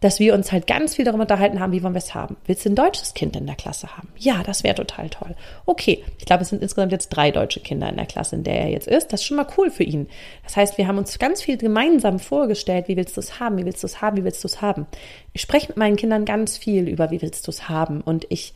dass 0.00 0.20
wir 0.20 0.34
uns 0.34 0.52
halt 0.52 0.66
ganz 0.66 0.94
viel 0.94 1.06
darüber 1.06 1.22
unterhalten 1.22 1.58
haben, 1.58 1.72
wie 1.72 1.82
wollen 1.82 1.94
wir 1.94 1.98
es 1.98 2.14
haben. 2.14 2.36
Willst 2.44 2.64
du 2.66 2.70
ein 2.70 2.74
deutsches 2.74 3.14
Kind 3.14 3.34
in 3.34 3.46
der 3.46 3.56
Klasse 3.56 3.96
haben? 3.96 4.08
Ja, 4.18 4.42
das 4.42 4.62
wäre 4.62 4.74
total 4.74 5.08
toll. 5.08 5.34
Okay, 5.64 6.04
ich 6.18 6.26
glaube, 6.26 6.42
es 6.42 6.50
sind 6.50 6.60
insgesamt 6.60 6.92
jetzt 6.92 7.08
drei 7.08 7.30
deutsche 7.30 7.60
Kinder 7.60 7.88
in 7.88 7.96
der 7.96 8.04
Klasse, 8.04 8.36
in 8.36 8.44
der 8.44 8.60
er 8.60 8.68
jetzt 8.68 8.88
ist. 8.88 9.12
Das 9.12 9.20
ist 9.20 9.26
schon 9.26 9.38
mal 9.38 9.46
cool 9.56 9.70
für 9.70 9.84
ihn. 9.84 10.08
Das 10.44 10.56
heißt, 10.56 10.76
wir 10.76 10.86
haben 10.86 10.98
uns 10.98 11.18
ganz 11.18 11.40
viel 11.42 11.56
gemeinsam 11.56 12.18
vorgestellt, 12.18 12.88
wie 12.88 12.96
willst 12.96 13.16
du 13.16 13.20
es 13.20 13.40
haben, 13.40 13.56
wie 13.56 13.64
willst 13.64 13.82
du 13.82 13.86
es 13.86 14.02
haben, 14.02 14.18
wie 14.18 14.24
willst 14.24 14.44
du 14.44 14.48
es 14.48 14.60
haben. 14.60 14.86
Ich 15.32 15.40
spreche 15.40 15.68
mit 15.68 15.78
meinen 15.78 15.96
Kindern 15.96 16.26
ganz 16.26 16.58
viel 16.58 16.88
über, 16.88 17.10
wie 17.10 17.22
willst 17.22 17.46
du 17.46 17.50
es 17.50 17.70
haben. 17.70 18.02
Und 18.02 18.26
ich, 18.28 18.52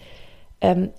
ähm, 0.61 0.91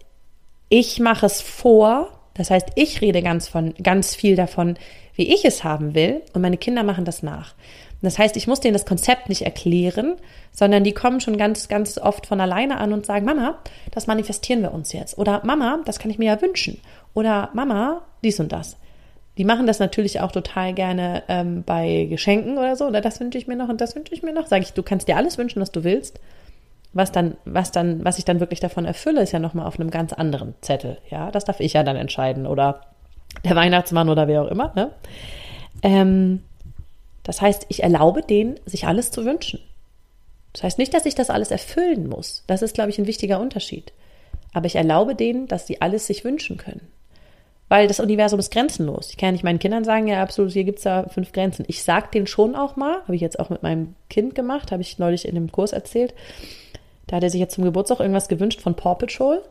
ich 0.70 1.00
mache 1.00 1.28
es 1.28 1.42
vor. 1.42 2.18
Das 2.34 2.50
heißt, 2.50 2.70
ich 2.76 3.02
rede 3.02 3.22
ganz 3.22 3.48
von, 3.48 3.76
ganz 3.76 4.16
viel 4.16 4.36
davon, 4.36 4.76
wie 5.14 5.32
ich 5.32 5.46
es 5.46 5.64
haben 5.64 5.94
will. 5.94 6.24
Und 6.34 6.42
meine 6.42 6.58
Kinder 6.58 6.82
machen 6.82 7.06
das 7.06 7.22
nach. 7.22 7.54
Das 8.02 8.18
heißt, 8.18 8.36
ich 8.36 8.48
muss 8.48 8.60
denen 8.60 8.74
das 8.74 8.86
Konzept 8.86 9.30
nicht 9.30 9.44
erklären, 9.44 10.16
sondern 10.52 10.84
die 10.84 10.94
kommen 10.94 11.20
schon 11.20 11.38
ganz, 11.38 11.68
ganz 11.68 11.98
oft 11.98 12.26
von 12.26 12.42
alleine 12.42 12.78
an 12.78 12.94
und 12.94 13.06
sagen, 13.06 13.26
Mama, 13.26 13.60
das 13.92 14.08
manifestieren 14.08 14.62
wir 14.62 14.74
uns 14.74 14.92
jetzt. 14.92 15.18
Oder 15.18 15.42
Mama, 15.46 15.80
das 15.86 16.00
kann 16.00 16.10
ich 16.10 16.18
mir 16.18 16.26
ja 16.26 16.42
wünschen. 16.42 16.80
Oder 17.14 17.50
Mama, 17.54 18.02
dies 18.24 18.40
und 18.40 18.52
das. 18.52 18.78
Die 19.38 19.46
machen 19.46 19.68
das 19.68 19.80
natürlich 19.80 20.20
auch 20.20 20.32
total 20.32 20.74
gerne 20.74 21.24
ähm, 21.28 21.64
bei 21.64 22.08
Geschenken 22.10 22.58
oder 22.58 22.76
so. 22.76 22.88
Oder 22.88 23.02
das 23.02 23.20
wünsche 23.20 23.38
ich 23.38 23.48
mir 23.48 23.56
noch 23.56 23.70
und 23.70 23.80
das 23.80 23.96
wünsche 23.96 24.14
ich 24.14 24.24
mir 24.24 24.34
noch. 24.34 24.48
Sage 24.48 24.64
ich, 24.64 24.74
du 24.74 24.84
kannst 24.84 25.08
dir 25.08 25.18
alles 25.18 25.38
wünschen, 25.38 25.62
was 25.62 25.72
du 25.72 25.84
willst. 25.84 26.20
Was 26.94 27.14
dann, 27.14 27.38
was 27.46 27.72
dann, 27.72 28.04
was 28.04 28.18
ich 28.18 28.26
dann 28.26 28.42
wirklich 28.42 28.60
davon 28.60 28.84
erfülle, 28.84 29.22
ist 29.22 29.32
ja 29.32 29.40
nochmal 29.40 29.66
auf 29.66 29.80
einem 29.80 29.92
ganz 29.92 30.12
anderen 30.12 30.56
Zettel. 30.60 30.98
Ja, 31.10 31.32
das 31.32 31.46
darf 31.46 31.62
ich 31.62 31.74
ja 31.74 31.84
dann 31.84 31.96
entscheiden. 31.96 32.46
Oder 32.46 32.82
der 33.46 33.56
Weihnachtsmann 33.56 34.10
oder 34.10 34.28
wer 34.28 34.42
auch 34.42 34.48
immer. 34.48 34.74
Ne? 34.76 34.92
Ähm, 35.84 36.42
das 37.24 37.42
heißt, 37.42 37.66
ich 37.70 37.84
erlaube 37.84 38.22
denen, 38.22 38.60
sich 38.66 38.88
alles 38.88 39.12
zu 39.12 39.26
wünschen. 39.26 39.60
Das 40.54 40.64
heißt 40.64 40.78
nicht, 40.78 40.94
dass 40.94 41.06
ich 41.06 41.16
das 41.16 41.30
alles 41.30 41.52
erfüllen 41.52 42.10
muss. 42.10 42.44
Das 42.48 42.62
ist, 42.62 42.74
glaube 42.74 42.90
ich, 42.90 43.00
ein 43.00 43.08
wichtiger 43.08 43.40
Unterschied. 43.40 43.94
Aber 44.54 44.66
ich 44.66 44.76
erlaube 44.76 45.16
denen, 45.16 45.48
dass 45.48 45.68
sie 45.68 45.82
alles 45.82 46.08
sich 46.08 46.26
wünschen 46.26 46.58
können. 46.58 46.88
Weil 47.70 47.88
das 47.88 48.02
Universum 48.02 48.38
ist 48.38 48.52
grenzenlos. 48.52 49.12
Ich 49.12 49.18
kann 49.18 49.32
nicht 49.32 49.46
meinen 49.46 49.60
Kindern 49.60 49.86
sagen, 49.86 50.08
ja, 50.08 50.22
absolut, 50.22 50.52
hier 50.52 50.66
gibt 50.66 50.80
es 50.80 50.84
da 50.84 51.08
fünf 51.08 51.32
Grenzen. 51.32 51.64
Ich 51.70 51.84
sage 51.84 52.10
denen 52.14 52.28
schon 52.28 52.56
auch 52.56 52.76
mal, 52.76 53.02
habe 53.04 53.16
ich 53.16 53.22
jetzt 53.22 53.40
auch 53.40 53.50
mit 53.50 53.64
meinem 53.64 53.96
Kind 54.10 54.36
gemacht, 54.36 54.74
habe 54.74 54.82
ich 54.82 55.00
neulich 55.00 55.26
in 55.26 55.38
einem 55.38 55.54
Kurs 55.54 55.72
erzählt. 55.72 56.14
Da 57.08 57.16
hat 57.16 57.24
er 57.24 57.30
sich 57.30 57.40
jetzt 57.40 57.56
zum 57.56 57.64
Geburtstag 57.64 58.02
irgendwas 58.02 58.28
gewünscht 58.28 58.60
von 58.60 58.76
Paw 58.76 58.96
Patrol. 58.96 59.42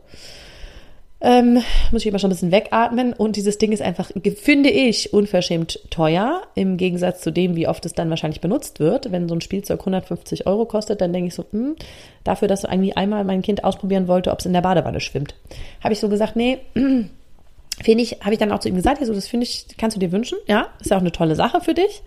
Ähm, 1.23 1.61
muss 1.91 2.01
ich 2.01 2.07
immer 2.07 2.17
schon 2.17 2.29
ein 2.29 2.33
bisschen 2.33 2.51
wegatmen. 2.51 3.13
Und 3.13 3.35
dieses 3.35 3.59
Ding 3.59 3.71
ist 3.71 3.81
einfach, 3.81 4.11
finde 4.35 4.69
ich, 4.69 5.13
unverschämt 5.13 5.79
teuer. 5.91 6.41
Im 6.55 6.77
Gegensatz 6.77 7.21
zu 7.21 7.31
dem, 7.31 7.55
wie 7.55 7.67
oft 7.67 7.85
es 7.85 7.93
dann 7.93 8.09
wahrscheinlich 8.09 8.41
benutzt 8.41 8.79
wird. 8.79 9.11
Wenn 9.11 9.29
so 9.29 9.35
ein 9.35 9.41
Spielzeug 9.41 9.79
150 9.81 10.47
Euro 10.47 10.65
kostet, 10.65 10.99
dann 10.99 11.13
denke 11.13 11.27
ich 11.27 11.35
so, 11.35 11.45
hm, 11.51 11.75
dafür, 12.23 12.47
dass 12.47 12.63
irgendwie 12.63 12.95
einmal 12.95 13.23
mein 13.23 13.43
Kind 13.43 13.63
ausprobieren 13.63 14.07
wollte, 14.07 14.31
ob 14.31 14.39
es 14.39 14.47
in 14.47 14.53
der 14.53 14.61
Badewanne 14.61 14.99
schwimmt. 14.99 15.35
Habe 15.83 15.93
ich 15.93 15.99
so 15.99 16.09
gesagt, 16.09 16.35
nee, 16.35 16.57
finde 16.73 18.03
ich, 18.03 18.21
habe 18.21 18.33
ich 18.33 18.39
dann 18.39 18.51
auch 18.51 18.59
zu 18.59 18.69
ihm 18.69 18.75
gesagt, 18.75 19.05
so, 19.05 19.13
das 19.13 19.27
finde 19.27 19.45
ich, 19.45 19.67
kannst 19.77 19.95
du 19.95 19.99
dir 19.99 20.11
wünschen. 20.11 20.39
Ja, 20.47 20.69
ist 20.79 20.89
ja 20.89 20.97
auch 20.97 21.01
eine 21.01 21.11
tolle 21.11 21.35
Sache 21.35 21.61
für 21.61 21.75
dich. 21.75 22.01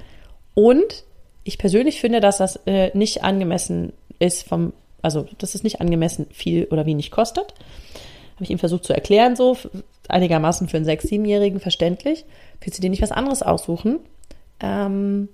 Und 0.54 1.04
ich 1.44 1.58
persönlich 1.58 2.00
finde, 2.00 2.20
dass 2.20 2.38
das 2.38 2.56
äh, 2.66 2.90
nicht 2.94 3.22
angemessen 3.22 3.92
ist 4.18 4.48
vom, 4.48 4.72
also, 5.02 5.26
dass 5.38 5.54
es 5.54 5.62
nicht 5.62 5.80
angemessen 5.80 6.26
viel 6.32 6.64
oder 6.64 6.84
wenig 6.84 7.12
kostet 7.12 7.54
habe 8.34 8.44
ich 8.44 8.50
ihm 8.50 8.58
versucht 8.58 8.84
zu 8.84 8.92
erklären, 8.92 9.36
so 9.36 9.56
einigermaßen 10.08 10.68
für 10.68 10.76
einen 10.76 10.86
sechs-, 10.86 11.08
siebenjährigen 11.08 11.60
verständlich. 11.60 12.24
Willst 12.60 12.78
du 12.78 12.82
dir 12.82 12.90
nicht 12.90 13.02
was 13.02 13.12
anderes 13.12 13.42
aussuchen? 13.42 14.00
Ähm, 14.60 15.28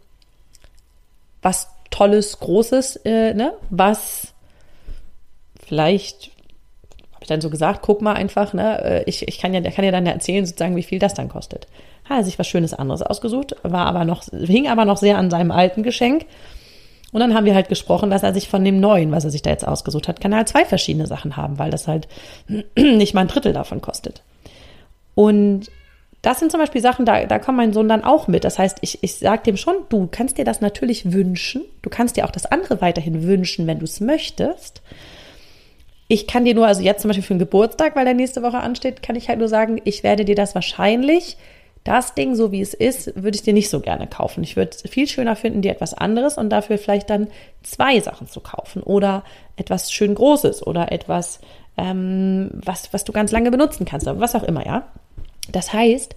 was 1.43 1.69
Tolles, 1.91 2.39
Großes, 2.41 2.97
äh, 3.05 3.35
ne? 3.35 3.55
Was 3.71 4.35
vielleicht 5.67 6.31
habe 7.13 7.23
ich 7.23 7.29
dann 7.29 7.41
so 7.41 7.51
gesagt, 7.51 7.83
guck 7.83 8.01
mal 8.03 8.15
einfach, 8.15 8.53
ne? 8.53 8.83
Äh, 8.83 9.05
ich, 9.05 9.27
ich 9.27 9.39
kann 9.39 9.55
ja, 9.55 9.61
kann 9.71 9.85
ja 9.85 9.91
dann 9.91 10.07
erzählen, 10.07 10.47
sozusagen, 10.47 10.77
wie 10.77 10.83
viel 10.83 10.99
das 10.99 11.15
dann 11.15 11.29
kostet. 11.29 11.67
Hat 12.05 12.19
er 12.19 12.25
sich 12.25 12.39
was 12.39 12.49
Schönes 12.49 12.75
anderes 12.75 13.03
ausgesucht, 13.03 13.57
war 13.63 13.87
aber 13.87 14.05
noch, 14.05 14.25
hing 14.25 14.69
aber 14.69 14.85
noch 14.85 14.97
sehr 14.97 15.19
an 15.19 15.31
seinem 15.31 15.51
alten 15.51 15.83
Geschenk 15.83 16.27
und 17.12 17.20
dann 17.20 17.35
haben 17.35 17.46
wir 17.46 17.55
halt 17.55 17.68
gesprochen, 17.68 18.11
dass 18.11 18.23
er 18.23 18.33
sich 18.33 18.49
von 18.49 18.64
dem 18.64 18.81
neuen, 18.81 19.11
was 19.11 19.25
er 19.25 19.31
sich 19.31 19.42
da 19.42 19.51
jetzt 19.51 19.66
ausgesucht 19.66 20.09
hat, 20.09 20.20
kann 20.20 20.33
er 20.33 20.38
halt 20.38 20.49
zwei 20.49 20.64
verschiedene 20.64 21.07
Sachen 21.07 21.37
haben, 21.37 21.59
weil 21.59 21.70
das 21.70 21.88
halt 21.88 22.09
nicht 22.77 23.14
mal 23.14 23.23
ein 23.23 23.29
Drittel 23.29 23.53
davon 23.53 23.81
kostet. 23.81 24.23
Und 25.14 25.70
das 26.23 26.38
sind 26.38 26.53
zum 26.53 26.61
Beispiel 26.61 26.83
Sachen, 26.83 27.07
da, 27.07 27.25
da 27.25 27.38
kommt 27.38 27.57
mein 27.57 27.73
Sohn 27.73 27.88
dann 27.88 28.05
auch 28.05 28.29
mit. 28.29 28.44
Das 28.44 28.59
heißt, 28.59 28.79
ich, 28.83 29.03
ich 29.03 29.16
sage 29.16 29.42
dem 29.44 29.57
schon, 29.57 29.75
du 29.88 30.09
kannst 30.11 30.37
dir 30.38 30.44
das 30.44 30.61
natürlich 30.61 31.12
wünschen. 31.12 31.62
Du 31.83 31.88
kannst 31.88 32.16
dir 32.16 32.27
auch 32.27 32.31
das 32.31 32.46
andere 32.46 32.81
weiterhin 32.81 33.23
wünschen, 33.23 33.66
wenn 33.66 33.79
du 33.79 33.85
es 33.85 34.01
möchtest. 34.01 34.83
Ich 36.09 36.27
kann 36.27 36.44
dir 36.44 36.55
nur, 36.55 36.66
also 36.66 36.83
jetzt 36.83 37.03
zum 37.03 37.09
Beispiel 37.09 37.25
für 37.25 37.35
den 37.35 37.38
Geburtstag, 37.38 37.96
weil 37.96 38.05
der 38.05 38.14
nächste 38.14 38.42
Woche 38.42 38.59
ansteht, 38.59 39.03
kann 39.03 39.16
ich 39.16 39.29
halt 39.29 39.38
nur 39.38 39.49
sagen, 39.49 39.81
ich 39.85 40.03
werde 40.03 40.25
dir 40.25 40.35
das 40.35 40.55
wahrscheinlich 40.55 41.38
das 41.85 42.14
Ding, 42.14 42.35
so 42.35 42.53
wie 42.53 42.61
es 42.61 42.75
ist, 42.75 43.14
würde 43.23 43.37
ich 43.37 43.43
dir 43.43 43.55
nicht 43.55 43.71
so 43.71 43.81
gerne 43.81 44.07
kaufen. 44.07 44.43
Ich 44.43 44.57
würde 44.57 44.73
es 44.73 44.90
viel 44.90 45.07
schöner 45.07 45.35
finden, 45.35 45.62
dir 45.62 45.71
etwas 45.71 45.95
anderes 45.95 46.37
und 46.37 46.51
dafür 46.51 46.77
vielleicht 46.77 47.09
dann 47.09 47.29
zwei 47.62 48.01
Sachen 48.01 48.29
zu 48.29 48.40
kaufen 48.40 48.83
oder 48.83 49.25
etwas 49.57 49.90
schön 49.90 50.14
Großes 50.14 50.66
oder 50.66 50.93
etwas, 50.93 51.40
ähm, 51.79 52.51
was, 52.53 52.93
was 52.93 53.05
du 53.05 53.12
ganz 53.12 53.33
lange 53.33 53.51
benutzen 53.51 53.87
kannst, 53.87 54.07
aber 54.07 54.21
was 54.21 54.35
auch 54.35 54.43
immer, 54.43 54.66
ja. 54.66 54.88
Das 55.51 55.73
heißt, 55.73 56.14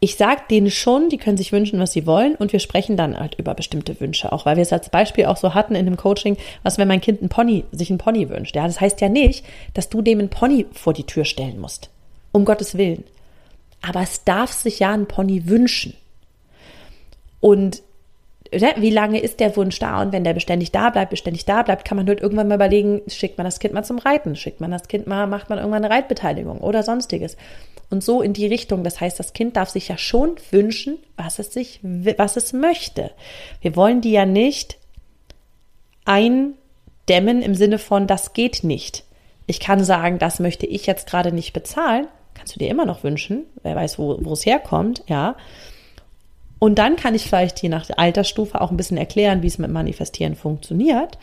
ich 0.00 0.16
sage 0.16 0.42
denen 0.50 0.70
schon, 0.70 1.08
die 1.08 1.18
können 1.18 1.36
sich 1.36 1.52
wünschen, 1.52 1.80
was 1.80 1.92
sie 1.92 2.06
wollen 2.06 2.36
und 2.36 2.52
wir 2.52 2.60
sprechen 2.60 2.96
dann 2.96 3.18
halt 3.18 3.34
über 3.36 3.54
bestimmte 3.54 3.98
Wünsche, 4.00 4.32
auch 4.32 4.46
weil 4.46 4.56
wir 4.56 4.62
es 4.62 4.72
als 4.72 4.90
Beispiel 4.90 5.26
auch 5.26 5.36
so 5.36 5.54
hatten 5.54 5.74
in 5.74 5.86
dem 5.86 5.96
Coaching, 5.96 6.36
was 6.62 6.78
wenn 6.78 6.88
mein 6.88 7.00
Kind 7.00 7.22
ein 7.22 7.28
Pony, 7.28 7.64
sich 7.72 7.90
ein 7.90 7.98
Pony 7.98 8.28
wünscht. 8.28 8.56
Ja, 8.56 8.66
das 8.66 8.80
heißt 8.80 9.00
ja 9.00 9.08
nicht, 9.08 9.44
dass 9.74 9.88
du 9.88 10.02
dem 10.02 10.20
ein 10.20 10.28
Pony 10.30 10.66
vor 10.72 10.92
die 10.92 11.04
Tür 11.04 11.24
stellen 11.24 11.60
musst. 11.60 11.90
Um 12.32 12.44
Gottes 12.44 12.76
Willen. 12.76 13.04
Aber 13.82 14.02
es 14.02 14.24
darf 14.24 14.52
sich 14.52 14.80
ja 14.80 14.92
ein 14.92 15.06
Pony 15.06 15.48
wünschen. 15.48 15.94
Und 17.40 17.82
ne, 18.52 18.74
wie 18.76 18.90
lange 18.90 19.20
ist 19.20 19.40
der 19.40 19.56
Wunsch 19.56 19.78
da? 19.78 20.02
Und 20.02 20.12
wenn 20.12 20.24
der 20.24 20.34
beständig 20.34 20.72
da 20.72 20.90
bleibt, 20.90 21.10
beständig 21.10 21.44
da 21.44 21.62
bleibt, 21.62 21.84
kann 21.84 21.96
man 21.96 22.06
halt 22.08 22.20
irgendwann 22.20 22.48
mal 22.48 22.56
überlegen, 22.56 23.02
schickt 23.06 23.38
man 23.38 23.44
das 23.44 23.58
Kind 23.58 23.74
mal 23.74 23.84
zum 23.84 23.98
Reiten, 23.98 24.36
schickt 24.36 24.60
man 24.60 24.70
das 24.70 24.88
Kind 24.88 25.06
mal, 25.06 25.26
macht 25.26 25.48
man 25.50 25.58
irgendwann 25.58 25.84
eine 25.84 25.94
Reitbeteiligung 25.94 26.58
oder 26.60 26.82
sonstiges. 26.82 27.36
Und 27.88 28.02
so 28.02 28.20
in 28.20 28.32
die 28.32 28.46
Richtung. 28.46 28.82
Das 28.82 29.00
heißt, 29.00 29.18
das 29.20 29.32
Kind 29.32 29.56
darf 29.56 29.70
sich 29.70 29.88
ja 29.88 29.96
schon 29.96 30.36
wünschen, 30.50 30.98
was 31.16 31.38
es 31.38 31.52
sich, 31.52 31.80
was 31.82 32.36
es 32.36 32.52
möchte. 32.52 33.12
Wir 33.60 33.76
wollen 33.76 34.00
die 34.00 34.10
ja 34.10 34.26
nicht 34.26 34.78
eindämmen 36.04 37.42
im 37.42 37.54
Sinne 37.54 37.78
von, 37.78 38.06
das 38.06 38.32
geht 38.32 38.64
nicht. 38.64 39.04
Ich 39.46 39.60
kann 39.60 39.84
sagen, 39.84 40.18
das 40.18 40.40
möchte 40.40 40.66
ich 40.66 40.86
jetzt 40.86 41.08
gerade 41.08 41.30
nicht 41.30 41.52
bezahlen, 41.52 42.08
kannst 42.36 42.54
du 42.54 42.58
dir 42.58 42.68
immer 42.68 42.84
noch 42.84 43.02
wünschen. 43.04 43.44
Wer 43.62 43.76
weiß, 43.76 43.98
wo, 43.98 44.32
es 44.32 44.46
herkommt, 44.46 45.02
ja. 45.06 45.36
Und 46.58 46.78
dann 46.78 46.96
kann 46.96 47.14
ich 47.14 47.26
vielleicht 47.26 47.62
je 47.62 47.68
nach 47.68 47.86
Altersstufe 47.96 48.60
auch 48.60 48.70
ein 48.70 48.76
bisschen 48.76 48.96
erklären, 48.96 49.42
wie 49.42 49.46
es 49.46 49.58
mit 49.58 49.70
Manifestieren 49.70 50.36
funktioniert. 50.36 51.18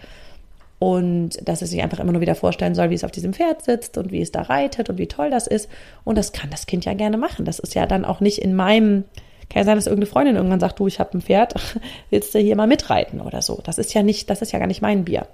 Und 0.80 1.48
dass 1.48 1.62
es 1.62 1.70
sich 1.70 1.82
einfach 1.82 2.00
immer 2.00 2.12
nur 2.12 2.22
wieder 2.22 2.36
vorstellen 2.36 2.76
soll, 2.76 2.90
wie 2.90 2.96
es 2.96 3.06
auf 3.06 3.12
diesem 3.12 3.34
Pferd 3.34 3.64
sitzt 3.64 3.98
und 3.98 4.12
wie 4.12 4.22
es 4.22 4.32
da 4.32 4.42
reitet 4.42 4.90
und 4.90 4.98
wie 4.98 5.08
toll 5.08 5.30
das 5.30 5.48
ist. 5.48 5.70
Und 6.04 6.18
das 6.18 6.34
kann 6.34 6.50
das 6.50 6.66
Kind 6.66 6.84
ja 6.86 6.94
gerne 6.94 7.18
machen. 7.18 7.46
Das 7.46 7.60
ist 7.60 7.74
ja 7.74 7.86
dann 7.86 8.04
auch 8.04 8.20
nicht 8.20 8.40
in 8.40 8.54
meinem, 8.54 9.06
kann 9.50 9.62
ja 9.62 9.64
sein, 9.64 9.78
dass 9.78 9.88
irgendeine 9.88 10.12
Freundin 10.12 10.36
irgendwann 10.36 10.60
sagt, 10.60 10.80
du, 10.80 10.88
ich 10.88 11.00
habe 11.00 11.18
ein 11.18 11.22
Pferd, 11.22 11.56
willst 12.10 12.36
du 12.36 12.40
hier 12.40 12.58
mal 12.58 12.68
mitreiten 12.68 13.22
oder 13.22 13.42
so. 13.42 13.62
Das 13.64 13.78
ist 13.78 13.94
ja 13.94 14.04
nicht, 14.04 14.30
das 14.30 14.42
ist 14.42 14.52
ja 14.52 14.60
gar 14.60 14.68
nicht 14.68 14.82
mein 14.82 15.06
Bier. 15.06 15.26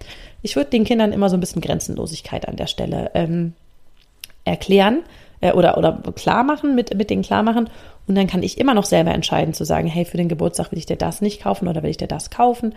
Ich 0.44 0.56
würde 0.56 0.70
den 0.70 0.84
Kindern 0.84 1.13
immer 1.13 1.30
so 1.30 1.36
ein 1.36 1.39
bisschen 1.39 1.63
Grenzenlosigkeit 1.63 2.48
an 2.48 2.56
der 2.56 2.68
Stelle 2.68 3.10
ähm, 3.15 3.54
erklären 4.46 5.02
äh, 5.41 5.54
oder, 5.54 5.78
oder 5.78 6.02
klar 6.15 6.43
machen, 6.43 6.75
mit, 6.75 6.95
mit 6.95 7.10
denen 7.10 7.21
klar 7.21 7.43
machen. 7.43 7.69
Und 8.08 8.15
dann 8.15 8.28
kann 8.28 8.43
ich 8.43 8.58
immer 8.58 8.73
noch 8.73 8.86
selber 8.86 9.12
entscheiden 9.12 9.54
zu 9.54 9.65
sagen, 9.65 9.88
hey, 9.88 10.06
für 10.06 10.17
den 10.17 10.30
Geburtstag 10.30 10.71
will 10.71 10.80
ich 10.80 10.86
dir 10.86 10.95
das 10.97 11.21
nicht 11.21 11.41
kaufen 11.41 11.67
oder 11.67 11.84
will 11.84 11.91
ich 11.91 11.97
dir 11.97 12.08
das 12.08 12.30
kaufen, 12.30 12.75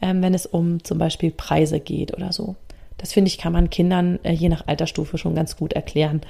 ähm, 0.00 0.22
wenn 0.22 0.34
es 0.34 0.46
um 0.46 0.82
zum 0.84 0.98
Beispiel 0.98 1.30
Preise 1.30 1.80
geht 1.80 2.16
oder 2.16 2.32
so. 2.32 2.56
Das 2.98 3.12
finde 3.12 3.28
ich, 3.28 3.38
kann 3.38 3.52
man 3.52 3.70
Kindern 3.70 4.18
äh, 4.22 4.32
je 4.32 4.48
nach 4.48 4.66
Altersstufe 4.66 5.18
schon 5.18 5.34
ganz 5.34 5.56
gut 5.56 5.72
erklären. 5.72 6.20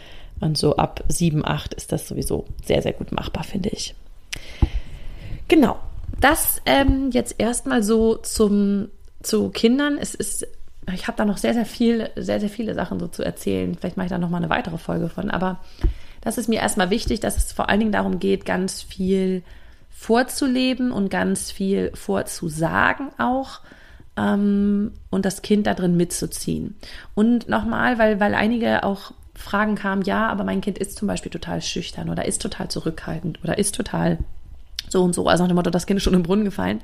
Und 0.41 0.57
so 0.57 0.77
ab 0.77 1.05
sieben, 1.09 1.45
acht 1.45 1.75
ist 1.75 1.93
das 1.93 2.09
sowieso 2.09 2.47
sehr, 2.65 2.81
sehr 2.83 2.93
gut 2.93 3.13
machbar, 3.13 3.45
finde 3.45 3.71
ich. 3.71 3.95
Genau. 5.49 5.77
Das 6.21 6.61
ähm, 6.67 7.11
jetzt 7.13 7.37
erstmal 7.39 7.83
so 7.83 8.17
zum, 8.17 8.89
zu 9.23 9.51
Kindern. 9.51 9.99
Es 10.01 10.15
ist 10.15 10.47
ich 10.93 11.07
habe 11.07 11.17
da 11.17 11.25
noch 11.25 11.39
sehr, 11.39 11.55
sehr 11.55 11.67
viel, 11.67 12.11
sehr, 12.17 12.41
sehr 12.41 12.49
viele 12.49 12.75
Sachen 12.75 12.99
so 12.99 13.09
zu 13.09 13.23
erzählen. 13.23 13.75
Vielleicht 13.75 13.97
mache 13.97 14.07
ich 14.07 14.11
da 14.11 14.19
noch 14.19 14.31
mal 14.31 14.39
eine 14.39 14.51
weitere 14.51 14.79
Folge 14.79 15.09
von. 15.09 15.31
Aber 15.31 15.61
das 16.21 16.39
ist 16.39 16.49
mir 16.49 16.61
erstmal 16.61 16.91
wichtig, 16.91 17.21
dass 17.21 17.37
es 17.37 17.53
vor 17.53 17.69
allen 17.69 17.81
Dingen 17.81 17.93
darum 17.93 18.19
geht, 18.19 18.45
ganz 18.45 18.83
viel 18.83 19.43
vorzuleben 19.91 20.93
und 20.93 21.11
ganz 21.11 21.51
viel 21.51 21.93
vorzusagen 21.95 23.11
auch 23.19 23.61
ähm, 24.17 24.93
und 25.11 25.25
das 25.25 25.43
Kind 25.43 25.67
da 25.67 25.75
drin 25.75 25.97
mitzuziehen. 25.97 26.77
Und 27.15 27.49
nochmal, 27.49 27.99
weil, 27.99 28.21
weil 28.21 28.35
einige 28.35 28.83
auch 28.85 29.13
Fragen 29.35 29.75
kamen, 29.75 30.03
ja, 30.03 30.29
aber 30.29 30.45
mein 30.45 30.61
Kind 30.61 30.79
ist 30.79 30.97
zum 30.97 31.09
Beispiel 31.09 31.31
total 31.31 31.63
schüchtern 31.63 32.11
oder 32.11 32.25
ist 32.25 32.43
total 32.43 32.69
zurückhaltend 32.69 33.43
oder 33.43 33.59
ist 33.59 33.75
total 33.75 34.19
so 34.89 35.03
und 35.03 35.15
so. 35.15 35.27
Also 35.27 35.45
nach 35.45 35.49
dem 35.49 35.57
Motto, 35.57 35.71
das 35.71 35.87
Kind 35.87 35.99
ist 35.99 36.05
schon 36.05 36.15
im 36.15 36.23
Brunnen 36.23 36.45
gefallen. 36.45 36.81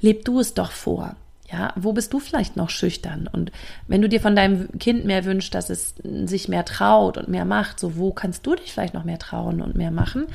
Leb 0.00 0.24
du 0.24 0.40
es 0.40 0.54
doch 0.54 0.72
vor. 0.72 1.16
Ja, 1.50 1.72
wo 1.76 1.92
bist 1.92 2.12
du 2.12 2.18
vielleicht 2.18 2.56
noch 2.56 2.70
schüchtern? 2.70 3.28
Und 3.30 3.52
wenn 3.86 4.02
du 4.02 4.08
dir 4.08 4.20
von 4.20 4.34
deinem 4.34 4.68
Kind 4.78 5.04
mehr 5.04 5.24
wünschst, 5.24 5.54
dass 5.54 5.70
es 5.70 5.94
sich 6.02 6.48
mehr 6.48 6.64
traut 6.64 7.18
und 7.18 7.28
mehr 7.28 7.44
macht, 7.44 7.78
so 7.78 7.96
wo 7.96 8.12
kannst 8.12 8.44
du 8.46 8.56
dich 8.56 8.72
vielleicht 8.72 8.94
noch 8.94 9.04
mehr 9.04 9.18
trauen 9.18 9.62
und 9.62 9.76
mehr 9.76 9.92
machen? 9.92 10.26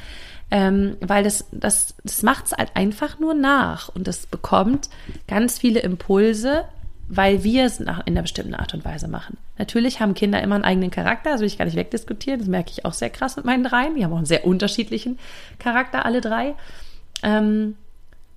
Ähm, 0.51 0.97
weil 1.01 1.23
das, 1.23 1.45
das, 1.51 1.95
das 2.03 2.23
macht 2.23 2.47
es 2.47 2.51
halt 2.53 2.71
einfach 2.75 3.19
nur 3.19 3.33
nach 3.33 3.89
und 3.89 4.07
es 4.07 4.25
bekommt 4.25 4.89
ganz 5.27 5.57
viele 5.57 5.79
Impulse, 5.79 6.65
weil 7.07 7.43
wir 7.43 7.65
es 7.65 7.79
in 7.79 7.89
einer 7.89 8.21
bestimmten 8.21 8.55
Art 8.55 8.73
und 8.73 8.85
Weise 8.85 9.09
machen. 9.09 9.37
Natürlich 9.57 9.99
haben 9.99 10.13
Kinder 10.13 10.41
immer 10.41 10.55
einen 10.55 10.63
eigenen 10.63 10.91
Charakter, 10.91 11.31
das 11.31 11.41
will 11.41 11.47
ich 11.47 11.57
gar 11.57 11.65
nicht 11.65 11.77
wegdiskutieren, 11.77 12.39
das 12.39 12.47
merke 12.47 12.71
ich 12.71 12.85
auch 12.85 12.93
sehr 12.93 13.09
krass 13.09 13.35
mit 13.35 13.43
meinen 13.43 13.65
dreien. 13.65 13.95
Die 13.95 14.03
haben 14.03 14.13
auch 14.13 14.17
einen 14.17 14.25
sehr 14.25 14.45
unterschiedlichen 14.45 15.19
Charakter, 15.59 16.05
alle 16.05 16.21
drei. 16.21 16.55
Ähm, 17.21 17.75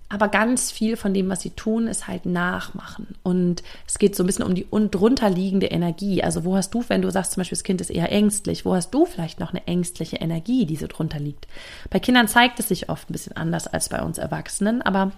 aber 0.08 0.28
ganz 0.28 0.70
viel 0.70 0.96
von 0.96 1.14
dem, 1.14 1.28
was 1.28 1.40
sie 1.40 1.50
tun, 1.50 1.86
ist 1.86 2.06
halt 2.06 2.26
nachmachen. 2.26 3.14
Und 3.22 3.62
es 3.86 3.98
geht 3.98 4.14
so 4.14 4.22
ein 4.22 4.26
bisschen 4.26 4.44
um 4.44 4.54
die 4.54 4.66
drunterliegende 4.70 5.66
Energie. 5.66 6.22
Also 6.22 6.44
wo 6.44 6.56
hast 6.56 6.72
du, 6.74 6.84
wenn 6.88 7.02
du 7.02 7.10
sagst 7.10 7.32
zum 7.32 7.40
Beispiel, 7.40 7.56
das 7.56 7.64
Kind 7.64 7.80
ist 7.80 7.90
eher 7.90 8.12
ängstlich, 8.12 8.64
wo 8.64 8.74
hast 8.74 8.90
du 8.90 9.06
vielleicht 9.06 9.40
noch 9.40 9.50
eine 9.50 9.66
ängstliche 9.66 10.16
Energie, 10.16 10.66
die 10.66 10.76
so 10.76 10.86
drunter 10.86 11.18
liegt? 11.18 11.48
Bei 11.90 11.98
Kindern 11.98 12.28
zeigt 12.28 12.60
es 12.60 12.68
sich 12.68 12.88
oft 12.90 13.08
ein 13.08 13.12
bisschen 13.12 13.36
anders 13.36 13.66
als 13.66 13.88
bei 13.88 14.02
uns 14.02 14.18
Erwachsenen, 14.18 14.82
aber 14.82 15.12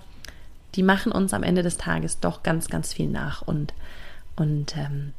die 0.76 0.82
machen 0.82 1.12
uns 1.12 1.34
am 1.34 1.42
Ende 1.42 1.62
des 1.62 1.78
Tages 1.78 2.20
doch 2.20 2.42
ganz, 2.42 2.68
ganz 2.68 2.92
viel 2.92 3.08
nach 3.08 3.42
und, 3.42 3.74
und 4.36 4.76
ähm, 4.76 5.12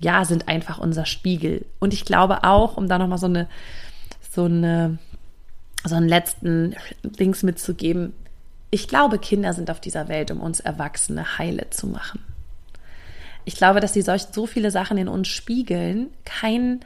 ja, 0.00 0.24
sind 0.24 0.48
einfach 0.48 0.78
unser 0.78 1.04
Spiegel. 1.04 1.66
Und 1.78 1.92
ich 1.92 2.04
glaube 2.04 2.44
auch, 2.44 2.76
um 2.76 2.88
da 2.88 2.98
nochmal 2.98 3.18
so 3.18 3.26
eine, 3.26 3.48
so 4.32 4.44
eine, 4.44 4.98
so 5.84 5.94
einen 5.94 6.08
letzten 6.08 6.74
Dings 7.02 7.42
mitzugeben, 7.42 8.14
ich 8.70 8.88
glaube, 8.88 9.18
Kinder 9.18 9.52
sind 9.52 9.70
auf 9.70 9.80
dieser 9.80 10.08
Welt, 10.08 10.30
um 10.30 10.40
uns 10.40 10.60
Erwachsene 10.60 11.38
heile 11.38 11.70
zu 11.70 11.86
machen. 11.86 12.24
Ich 13.44 13.56
glaube, 13.56 13.80
dass 13.80 13.92
sie 13.92 14.02
solch, 14.02 14.22
so 14.32 14.46
viele 14.46 14.70
Sachen 14.70 14.96
in 14.96 15.08
uns 15.08 15.28
spiegeln. 15.28 16.08
Kein, 16.24 16.80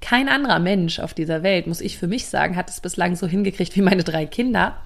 kein 0.00 0.28
anderer 0.28 0.60
Mensch 0.60 1.00
auf 1.00 1.14
dieser 1.14 1.42
Welt, 1.42 1.66
muss 1.66 1.80
ich 1.80 1.98
für 1.98 2.06
mich 2.06 2.26
sagen, 2.26 2.56
hat 2.56 2.70
es 2.70 2.80
bislang 2.80 3.16
so 3.16 3.26
hingekriegt 3.26 3.74
wie 3.76 3.82
meine 3.82 4.04
drei 4.04 4.26
Kinder, 4.26 4.76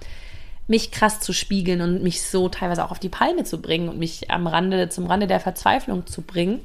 mich 0.67 0.91
krass 0.91 1.19
zu 1.19 1.33
spiegeln 1.33 1.81
und 1.81 2.01
mich 2.01 2.23
so 2.23 2.49
teilweise 2.49 2.83
auch 2.85 2.91
auf 2.91 2.99
die 2.99 3.09
Palme 3.09 3.43
zu 3.43 3.61
bringen 3.61 3.89
und 3.89 3.99
mich 3.99 4.31
am 4.31 4.47
Rande, 4.47 4.89
zum 4.89 5.05
Rande 5.05 5.27
der 5.27 5.39
Verzweiflung 5.39 6.07
zu 6.07 6.21
bringen, 6.21 6.61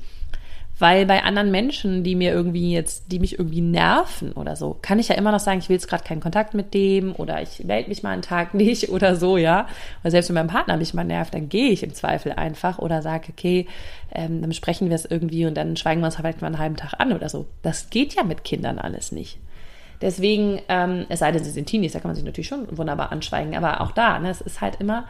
Weil 0.79 1.07
bei 1.07 1.23
anderen 1.23 1.51
Menschen, 1.51 2.05
die 2.05 2.15
mir 2.15 2.33
irgendwie 2.33 2.73
jetzt, 2.73 3.11
die 3.11 3.19
mich 3.19 3.39
irgendwie 3.39 3.62
nerven 3.62 4.33
oder 4.33 4.57
so, 4.57 4.77
kann 4.83 4.99
ich 4.99 5.09
ja 5.09 5.15
immer 5.15 5.33
noch 5.33 5.41
sagen, 5.41 5.59
ich 5.59 5.71
will 5.71 5.77
jetzt 5.77 5.89
gerade 5.89 6.05
keinen 6.05 6.21
Kontakt 6.21 6.53
mit 6.53 6.75
dem 6.75 7.15
oder 7.15 7.41
ich 7.41 7.65
melde 7.65 7.89
mich 7.89 8.03
mal 8.03 8.11
einen 8.11 8.21
Tag 8.21 8.53
nicht 8.55 8.91
oder 8.91 9.17
so, 9.17 9.39
ja. 9.39 9.69
Oder 10.03 10.11
selbst 10.11 10.29
wenn 10.29 10.35
mein 10.35 10.49
Partner 10.49 10.77
mich 10.77 10.93
mal 10.93 11.05
nervt, 11.05 11.33
dann 11.33 11.49
gehe 11.49 11.71
ich 11.71 11.83
im 11.83 11.95
Zweifel 11.95 12.33
einfach 12.33 12.79
oder 12.79 13.01
sage, 13.01 13.29
okay, 13.31 13.67
ähm, 14.12 14.43
dann 14.43 14.51
besprechen 14.51 14.91
wir 14.91 14.97
es 14.97 15.07
irgendwie 15.07 15.47
und 15.47 15.55
dann 15.55 15.79
schweigen 15.79 16.03
wir 16.03 16.07
uns 16.07 16.17
vielleicht 16.17 16.43
mal 16.43 16.49
einen 16.49 16.59
halben 16.59 16.77
Tag 16.77 16.93
an 16.99 17.15
oder 17.15 17.31
so. 17.31 17.47
Das 17.62 17.89
geht 17.89 18.15
ja 18.15 18.23
mit 18.23 18.45
Kindern 18.45 18.79
alles 18.79 19.12
nicht. 19.12 19.39
Deswegen, 20.03 20.61
ähm, 20.69 21.07
es 21.09 21.21
sei 21.21 21.33
denn, 21.33 21.43
sie 21.43 21.53
sind 21.53 21.67
Teenies, 21.67 21.93
da 21.93 22.01
kann 22.01 22.11
man 22.11 22.17
sich 22.17 22.25
natürlich 22.25 22.49
schon 22.49 22.77
wunderbar 22.77 23.12
anschweigen, 23.12 23.57
aber 23.57 23.81
auch 23.81 23.93
da, 23.93 24.19
ne, 24.19 24.29
es 24.29 24.43
ist 24.43 24.61
halt 24.61 24.77
immer, 24.79 25.09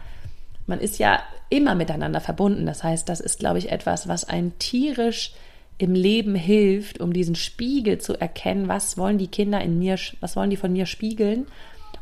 man 0.68 0.78
ist 0.78 0.98
ja 1.00 1.18
immer 1.48 1.74
miteinander 1.74 2.20
verbunden. 2.20 2.66
Das 2.66 2.84
heißt, 2.84 3.08
das 3.08 3.18
ist, 3.18 3.40
glaube 3.40 3.58
ich, 3.58 3.72
etwas, 3.72 4.06
was 4.06 4.28
ein 4.28 4.56
tierisch 4.60 5.32
im 5.78 5.94
Leben 5.94 6.34
hilft, 6.34 7.00
um 7.00 7.12
diesen 7.12 7.34
Spiegel 7.34 7.98
zu 7.98 8.18
erkennen, 8.18 8.68
was 8.68 8.96
wollen 8.96 9.18
die 9.18 9.28
Kinder 9.28 9.60
in 9.60 9.78
mir, 9.78 9.98
was 10.20 10.36
wollen 10.36 10.50
die 10.50 10.56
von 10.56 10.72
mir 10.72 10.86
spiegeln 10.86 11.46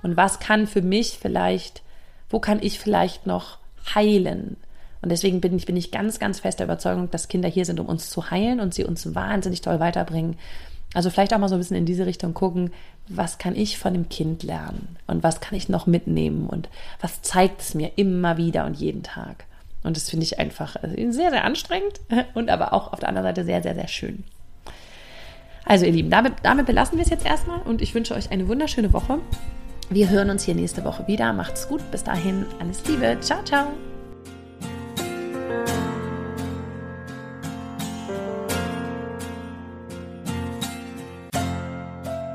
und 0.03 0.17
was 0.17 0.39
kann 0.39 0.67
für 0.67 0.83
mich 0.83 1.19
vielleicht, 1.21 1.83
wo 2.31 2.39
kann 2.39 2.63
ich 2.63 2.79
vielleicht 2.79 3.27
noch 3.27 3.59
heilen. 3.95 4.57
Und 5.03 5.11
deswegen 5.11 5.41
bin 5.41 5.57
ich, 5.57 5.67
bin 5.67 5.77
ich 5.77 5.91
ganz, 5.91 6.19
ganz 6.19 6.41
fester 6.41 6.65
Überzeugung, 6.65 7.11
dass 7.11 7.29
Kinder 7.29 7.49
hier 7.49 7.65
sind, 7.65 7.79
um 7.81 7.87
uns 7.87 8.09
zu 8.09 8.31
heilen 8.31 8.61
und 8.61 8.73
sie 8.73 8.85
uns 8.85 9.15
wahnsinnig 9.15 9.61
toll 9.61 9.81
weiterbringen. 9.81 10.37
Also 10.95 11.11
vielleicht 11.11 11.35
auch 11.35 11.39
mal 11.39 11.49
so 11.49 11.57
ein 11.57 11.59
bisschen 11.59 11.77
in 11.77 11.85
diese 11.85 12.07
Richtung 12.07 12.33
gucken, 12.33 12.71
was 13.09 13.39
kann 13.39 13.57
ich 13.57 13.77
von 13.77 13.93
dem 13.93 14.09
Kind 14.09 14.45
lernen 14.45 14.97
und 15.07 15.23
was 15.23 15.41
kann 15.41 15.59
ich 15.59 15.69
noch 15.69 15.87
mitnehmen 15.87 16.47
und 16.47 16.69
was 17.01 17.21
zeigt 17.21 17.61
es 17.61 17.75
mir 17.75 17.93
immer 17.97 18.37
wieder 18.37 18.65
und 18.65 18.79
jeden 18.79 19.03
Tag. 19.03 19.45
Und 19.85 19.97
das 19.97 20.11
finde 20.11 20.25
ich 20.25 20.41
einfach 20.41 20.77
äh, 20.83 21.11
sehr, 21.13 21.31
sehr 21.31 21.45
anstrengend 21.45 22.01
und 22.35 22.51
aber 22.51 22.73
auch 22.73 22.93
auf 22.93 22.99
der 22.99 23.09
anderen 23.11 23.29
Seite 23.29 23.45
sehr, 23.45 23.63
sehr, 23.63 23.75
sehr 23.75 23.89
schön. 23.89 24.25
Also 25.65 25.87
ihr 25.87 25.93
Lieben, 25.93 26.11
damit, 26.11 26.35
damit 26.43 26.67
belassen 26.67 26.99
wir 26.99 27.05
es 27.05 27.11
jetzt 27.11 27.25
erstmal 27.25 27.61
und 27.63 27.81
ich 27.81 27.95
wünsche 27.95 28.15
euch 28.15 28.31
eine 28.31 28.49
wunderschöne 28.49 28.93
Woche. 28.93 29.21
Wir 29.91 30.09
hören 30.11 30.31
uns 30.31 30.45
hier 30.45 30.55
nächste 30.55 30.85
Woche 30.85 31.07
wieder. 31.07 31.33
Macht's 31.33 31.69
gut. 31.69 31.83
Bis 31.91 32.03
dahin. 32.03 32.47
Alles 32.59 32.83
Liebe. 32.87 33.19
Ciao, 33.21 33.43
ciao. 33.45 33.69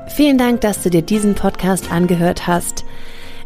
Vielen 0.08 0.38
Dank, 0.38 0.60
dass 0.60 0.82
du 0.82 0.90
dir 0.90 1.02
diesen 1.02 1.34
Podcast 1.34 1.90
angehört 1.90 2.46
hast. 2.46 2.84